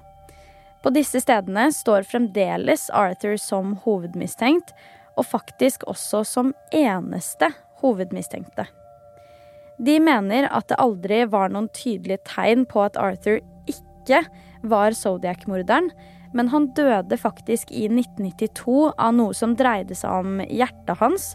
På 0.82 0.90
disse 0.94 1.20
stedene 1.22 1.68
står 1.74 2.06
fremdeles 2.10 2.88
Arthur 2.90 3.36
som 3.38 3.76
hovedmistenkt, 3.84 4.72
og 5.16 5.28
faktisk 5.28 5.84
også 5.90 6.22
som 6.24 6.54
eneste 6.72 7.50
hovedmistenkte. 7.82 8.64
De 9.82 9.98
mener 10.00 10.48
at 10.50 10.70
det 10.70 10.80
aldri 10.80 11.22
var 11.30 11.52
noen 11.52 11.68
tydelige 11.74 12.22
tegn 12.28 12.64
på 12.70 12.84
at 12.86 12.98
Arthur 13.00 13.40
ikke 13.68 14.22
var 14.62 14.94
Zodiac-morderen, 14.96 15.90
men 16.32 16.48
han 16.52 16.70
døde 16.76 17.16
faktisk 17.20 17.70
i 17.72 17.86
1992 17.88 18.92
av 18.96 19.14
noe 19.16 19.36
som 19.36 19.56
dreide 19.58 19.96
seg 19.98 20.24
om 20.24 20.42
hjertet 20.48 21.00
hans, 21.00 21.32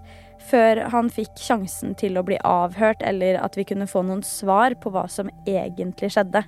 før 0.49 0.83
han 0.93 1.09
fikk 1.13 1.39
sjansen 1.41 1.95
til 1.97 2.17
å 2.17 2.25
bli 2.25 2.37
avhørt, 2.45 3.01
eller 3.05 3.39
at 3.41 3.57
vi 3.57 3.65
kunne 3.67 3.89
få 3.89 4.03
noen 4.05 4.23
svar 4.25 4.77
på 4.81 4.93
hva 4.93 5.07
som 5.11 5.31
egentlig 5.47 6.13
skjedde. 6.15 6.43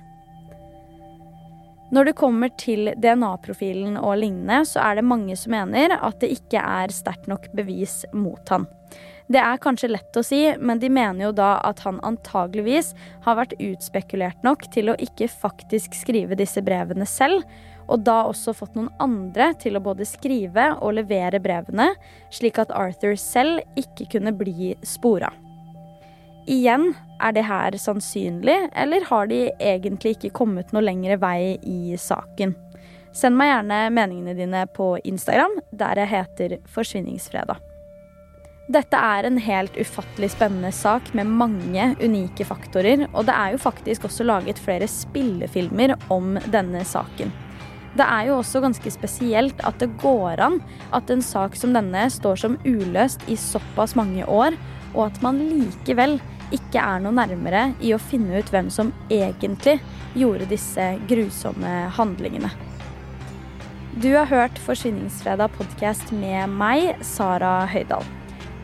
Når 1.90 2.06
det 2.06 2.18
kommer 2.20 2.52
til 2.54 2.92
DNA-profilen 3.02 3.96
og 3.98 4.20
lignende, 4.20 4.62
så 4.68 4.78
er 4.84 5.00
det 5.00 5.08
mange 5.10 5.34
som 5.38 5.56
mener 5.56 5.96
at 5.98 6.20
det 6.22 6.30
ikke 6.36 6.62
er 6.62 6.94
sterkt 6.94 7.26
nok 7.30 7.48
bevis 7.58 8.04
mot 8.14 8.52
han. 8.54 8.68
Det 9.30 9.38
er 9.38 9.58
kanskje 9.62 9.92
lett 9.92 10.16
å 10.18 10.22
si, 10.26 10.38
men 10.58 10.80
de 10.82 10.88
mener 10.90 11.28
jo 11.28 11.32
da 11.38 11.52
at 11.66 11.82
han 11.84 12.00
antageligvis 12.06 12.92
har 13.26 13.38
vært 13.38 13.56
utspekulert 13.62 14.46
nok 14.46 14.64
til 14.74 14.90
å 14.90 14.96
ikke 15.02 15.28
faktisk 15.30 15.94
skrive 15.98 16.38
disse 16.38 16.62
brevene 16.66 17.06
selv, 17.06 17.42
og 17.90 18.04
da 18.06 18.22
også 18.28 18.54
fått 18.54 18.76
noen 18.78 18.90
andre 19.02 19.50
til 19.60 19.76
å 19.76 19.82
både 19.84 20.06
skrive 20.08 20.70
og 20.78 20.94
levere 21.00 21.42
brevene, 21.42 21.90
slik 22.32 22.60
at 22.62 22.72
Arthur 22.74 23.16
selv 23.18 23.62
ikke 23.78 24.08
kunne 24.14 24.34
bli 24.36 24.74
spora. 24.86 25.32
Igjen, 26.50 26.94
er 27.22 27.34
det 27.36 27.44
her 27.46 27.76
sannsynlig, 27.78 28.56
eller 28.72 29.04
har 29.10 29.28
de 29.30 29.42
egentlig 29.58 30.16
ikke 30.16 30.32
kommet 30.40 30.72
noe 30.72 30.82
lengre 30.86 31.18
vei 31.20 31.58
i 31.62 31.96
saken? 32.00 32.56
Send 33.12 33.36
meg 33.36 33.50
gjerne 33.50 33.80
meningene 33.92 34.36
dine 34.38 34.62
på 34.70 34.94
Instagram, 35.04 35.58
der 35.74 36.00
jeg 36.00 36.12
heter 36.14 36.56
Forsvinningsfredag. 36.70 37.58
Dette 38.70 38.98
er 39.02 39.26
en 39.26 39.38
helt 39.42 39.74
ufattelig 39.82 40.30
spennende 40.30 40.70
sak 40.70 41.08
med 41.18 41.26
mange 41.26 41.88
unike 41.98 42.46
faktorer, 42.46 43.08
og 43.10 43.26
det 43.26 43.34
er 43.34 43.56
jo 43.56 43.62
faktisk 43.66 44.06
også 44.06 44.26
laget 44.28 44.62
flere 44.62 44.86
spillefilmer 44.86 45.96
om 46.14 46.36
denne 46.54 46.84
saken. 46.86 47.34
Det 47.98 48.06
er 48.06 48.28
jo 48.28 48.36
også 48.38 48.62
ganske 48.62 48.90
spesielt 48.94 49.62
at 49.66 49.80
det 49.82 49.90
går 50.02 50.42
an 50.44 50.60
at 50.94 51.10
en 51.10 51.22
sak 51.24 51.56
som 51.58 51.74
denne 51.74 52.04
står 52.12 52.38
som 52.44 52.58
uløst 52.62 53.24
i 53.26 53.38
såpass 53.38 53.96
mange 53.98 54.26
år, 54.30 54.54
og 54.94 55.08
at 55.08 55.18
man 55.24 55.40
likevel 55.42 56.18
ikke 56.54 56.82
er 56.82 57.02
noe 57.02 57.14
nærmere 57.14 57.70
i 57.82 57.92
å 57.94 58.02
finne 58.02 58.38
ut 58.38 58.50
hvem 58.50 58.70
som 58.74 58.92
egentlig 59.10 59.78
gjorde 60.18 60.48
disse 60.50 60.86
grusomme 61.10 61.74
handlingene. 61.98 62.50
Du 64.00 64.12
har 64.14 64.30
hørt 64.30 64.58
Forsvinningsfredag 64.62 65.50
podkast 65.58 66.14
med 66.14 66.50
meg, 66.54 66.94
Sara 67.06 67.64
Høydahl. 67.70 68.06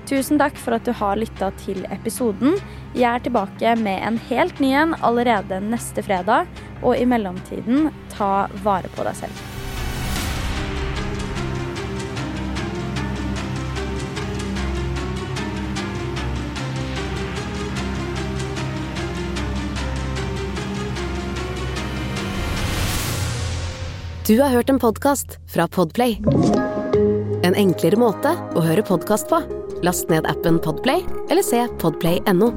Tusen 0.07 0.39
takk 0.39 0.55
for 0.63 0.77
at 0.77 0.87
du 0.87 0.93
har 0.95 1.19
lytta 1.19 1.51
til 1.59 1.83
episoden. 1.91 2.55
Jeg 2.95 3.09
er 3.11 3.25
tilbake 3.27 3.75
med 3.81 3.99
en 4.07 4.21
helt 4.29 4.63
ny 4.63 4.71
en 4.71 4.95
allerede 5.03 5.59
neste 5.67 6.05
fredag. 6.07 6.47
Og 6.87 6.95
i 6.95 7.09
mellomtiden, 7.09 7.91
ta 8.15 8.47
vare 8.63 8.91
på 8.95 9.07
deg 9.07 9.19
selv. 9.19 9.45
Du 24.27 24.41
har 24.41 24.51
hørt 24.51 24.71
en 24.71 24.79
podkast 24.83 25.39
fra 25.51 25.67
Podplay. 25.71 26.19
En 27.47 27.55
enklere 27.55 27.99
måte 27.99 28.35
å 28.55 28.63
høre 28.63 28.87
podkast 28.87 29.31
på. 29.31 29.66
Last 29.83 30.09
ned 30.09 30.27
appen 30.27 30.59
Podplay 30.59 31.05
eller 31.31 31.43
se 31.43 31.67
podplay.no. 31.79 32.53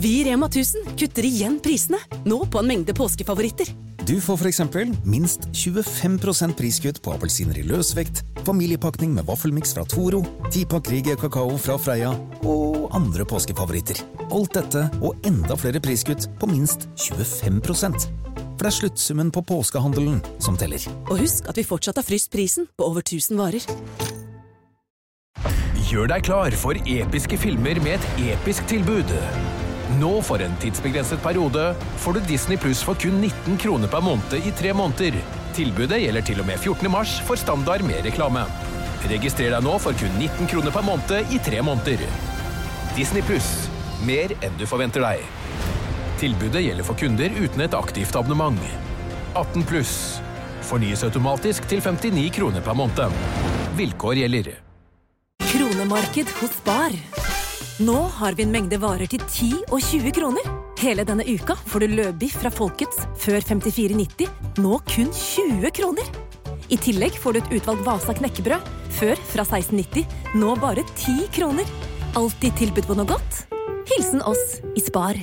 Vi 0.00 0.20
i 0.20 0.24
Rema 0.24 0.46
1000 0.46 0.84
kutter 0.98 1.26
igjen 1.26 1.56
prisene, 1.58 1.98
nå 2.24 2.44
på 2.46 2.60
en 2.60 2.68
mengde 2.70 2.94
påskefavoritter. 2.94 3.72
Du 4.06 4.20
får 4.22 4.38
f.eks. 4.38 4.60
minst 5.04 5.48
25% 5.52 6.54
priskutt 6.56 7.00
på 7.02 7.12
appelsiner 7.12 7.58
i 7.58 7.64
løsvekt, 7.66 8.22
familiepakning 8.46 9.10
med 9.16 9.26
vaffelmiks 9.26 9.74
fra 9.74 9.84
Toro, 9.84 10.22
tipakk 10.54 10.88
rige 10.94 11.18
kakao 11.18 11.58
fra 11.58 11.76
Freia 11.82 12.14
og 12.46 12.86
andre 12.96 13.26
påskefavoritter. 13.28 14.00
Alt 14.30 14.54
dette 14.56 14.86
og 15.02 15.18
enda 15.26 15.58
flere 15.58 15.82
priskutt 15.82 16.30
på 16.38 16.48
minst 16.54 16.86
25 17.10 17.60
For 18.58 18.66
det 18.66 18.72
er 18.72 18.78
sluttsummen 18.80 19.28
på 19.30 19.44
påskehandelen 19.46 20.16
som 20.42 20.56
teller. 20.58 20.82
Og 21.06 21.20
husk 21.20 21.46
at 21.46 21.60
vi 21.60 21.62
fortsatt 21.66 22.00
har 22.00 22.06
fryst 22.06 22.32
prisen 22.32 22.66
på 22.74 22.88
over 22.90 23.04
1000 23.06 23.38
varer. 23.38 23.62
Gjør 25.88 26.10
deg 26.10 26.26
klar 26.26 26.56
for 26.58 26.74
episke 26.82 27.38
filmer 27.38 27.78
med 27.84 27.94
et 28.00 28.34
episk 28.34 28.66
tilbud. 28.68 29.14
Nå 30.02 30.10
for 30.26 30.42
en 30.42 30.58
tidsbegrenset 30.60 31.22
periode 31.22 31.70
får 32.02 32.18
du 32.18 32.26
Disney 32.26 32.58
Pluss 32.60 32.82
for 32.84 32.98
kun 32.98 33.22
19 33.22 33.62
kroner 33.62 33.88
per 33.88 34.02
måned 34.04 34.34
i 34.42 34.52
tre 34.58 34.74
måneder. 34.74 35.22
Tilbudet 35.56 36.02
gjelder 36.02 36.26
til 36.26 36.42
og 36.42 36.50
med 36.50 36.58
14. 36.58 36.90
mars 36.92 37.14
for 37.30 37.38
standard 37.40 37.86
med 37.86 38.02
reklame. 38.10 38.42
Registrer 39.06 39.54
deg 39.54 39.64
nå 39.64 39.78
for 39.80 39.94
kun 40.02 40.18
19 40.18 40.50
kroner 40.50 40.74
per 40.74 40.84
måned 40.84 41.30
i 41.30 41.38
tre 41.46 41.62
måneder. 41.62 42.02
Disney 42.98 43.22
Pluss. 43.22 43.68
Mer 44.02 44.34
enn 44.42 44.58
du 44.58 44.66
forventer 44.66 45.06
deg. 45.06 45.37
Tilbudet 46.18 46.64
gjelder 46.64 46.82
for 46.82 46.98
kunder 46.98 47.30
uten 47.38 47.60
et 47.62 47.74
aktivt 47.78 48.16
abonnement. 48.18 48.58
18 49.38 49.62
pluss. 49.68 49.92
Fornyes 50.66 51.04
automatisk 51.06 51.68
til 51.70 51.78
59 51.84 52.32
kroner 52.34 52.64
per 52.64 52.74
måned. 52.74 53.20
Vilkår 53.78 54.18
gjelder. 54.24 54.56
Kronemarked 55.48 56.32
hos 56.40 56.58
Bar. 56.66 56.96
Nå 57.78 58.00
har 58.18 58.34
vi 58.34 58.42
en 58.42 58.50
mengde 58.50 58.80
varer 58.82 59.06
til 59.06 59.22
10 59.22 59.52
og 59.68 59.78
20 59.78 60.10
kroner. 60.18 60.50
Hele 60.82 61.06
denne 61.06 61.22
uka 61.22 61.54
får 61.54 61.86
du 61.86 61.94
løbiff 62.00 62.34
fra 62.42 62.50
Folkets 62.50 62.98
før 63.22 63.38
54,90, 63.38 64.26
nå 64.58 64.82
kun 64.90 65.14
20 65.14 65.70
kroner. 65.78 66.10
I 66.68 66.82
tillegg 66.82 67.14
får 67.14 67.38
du 67.38 67.42
et 67.44 67.56
utvalgt 67.60 67.86
Vasa 67.86 68.18
knekkebrød, 68.18 68.74
før 68.98 69.16
fra 69.30 69.46
16,90, 69.46 70.04
nå 70.42 70.58
bare 70.58 70.82
10 70.96 71.30
kroner. 71.38 71.74
Alltid 72.18 72.58
tilbud 72.58 72.90
på 72.90 72.98
noe 72.98 73.14
godt. 73.14 73.44
Hilsen 73.94 74.26
oss 74.26 74.58
i 74.74 74.82
Spar. 74.82 75.22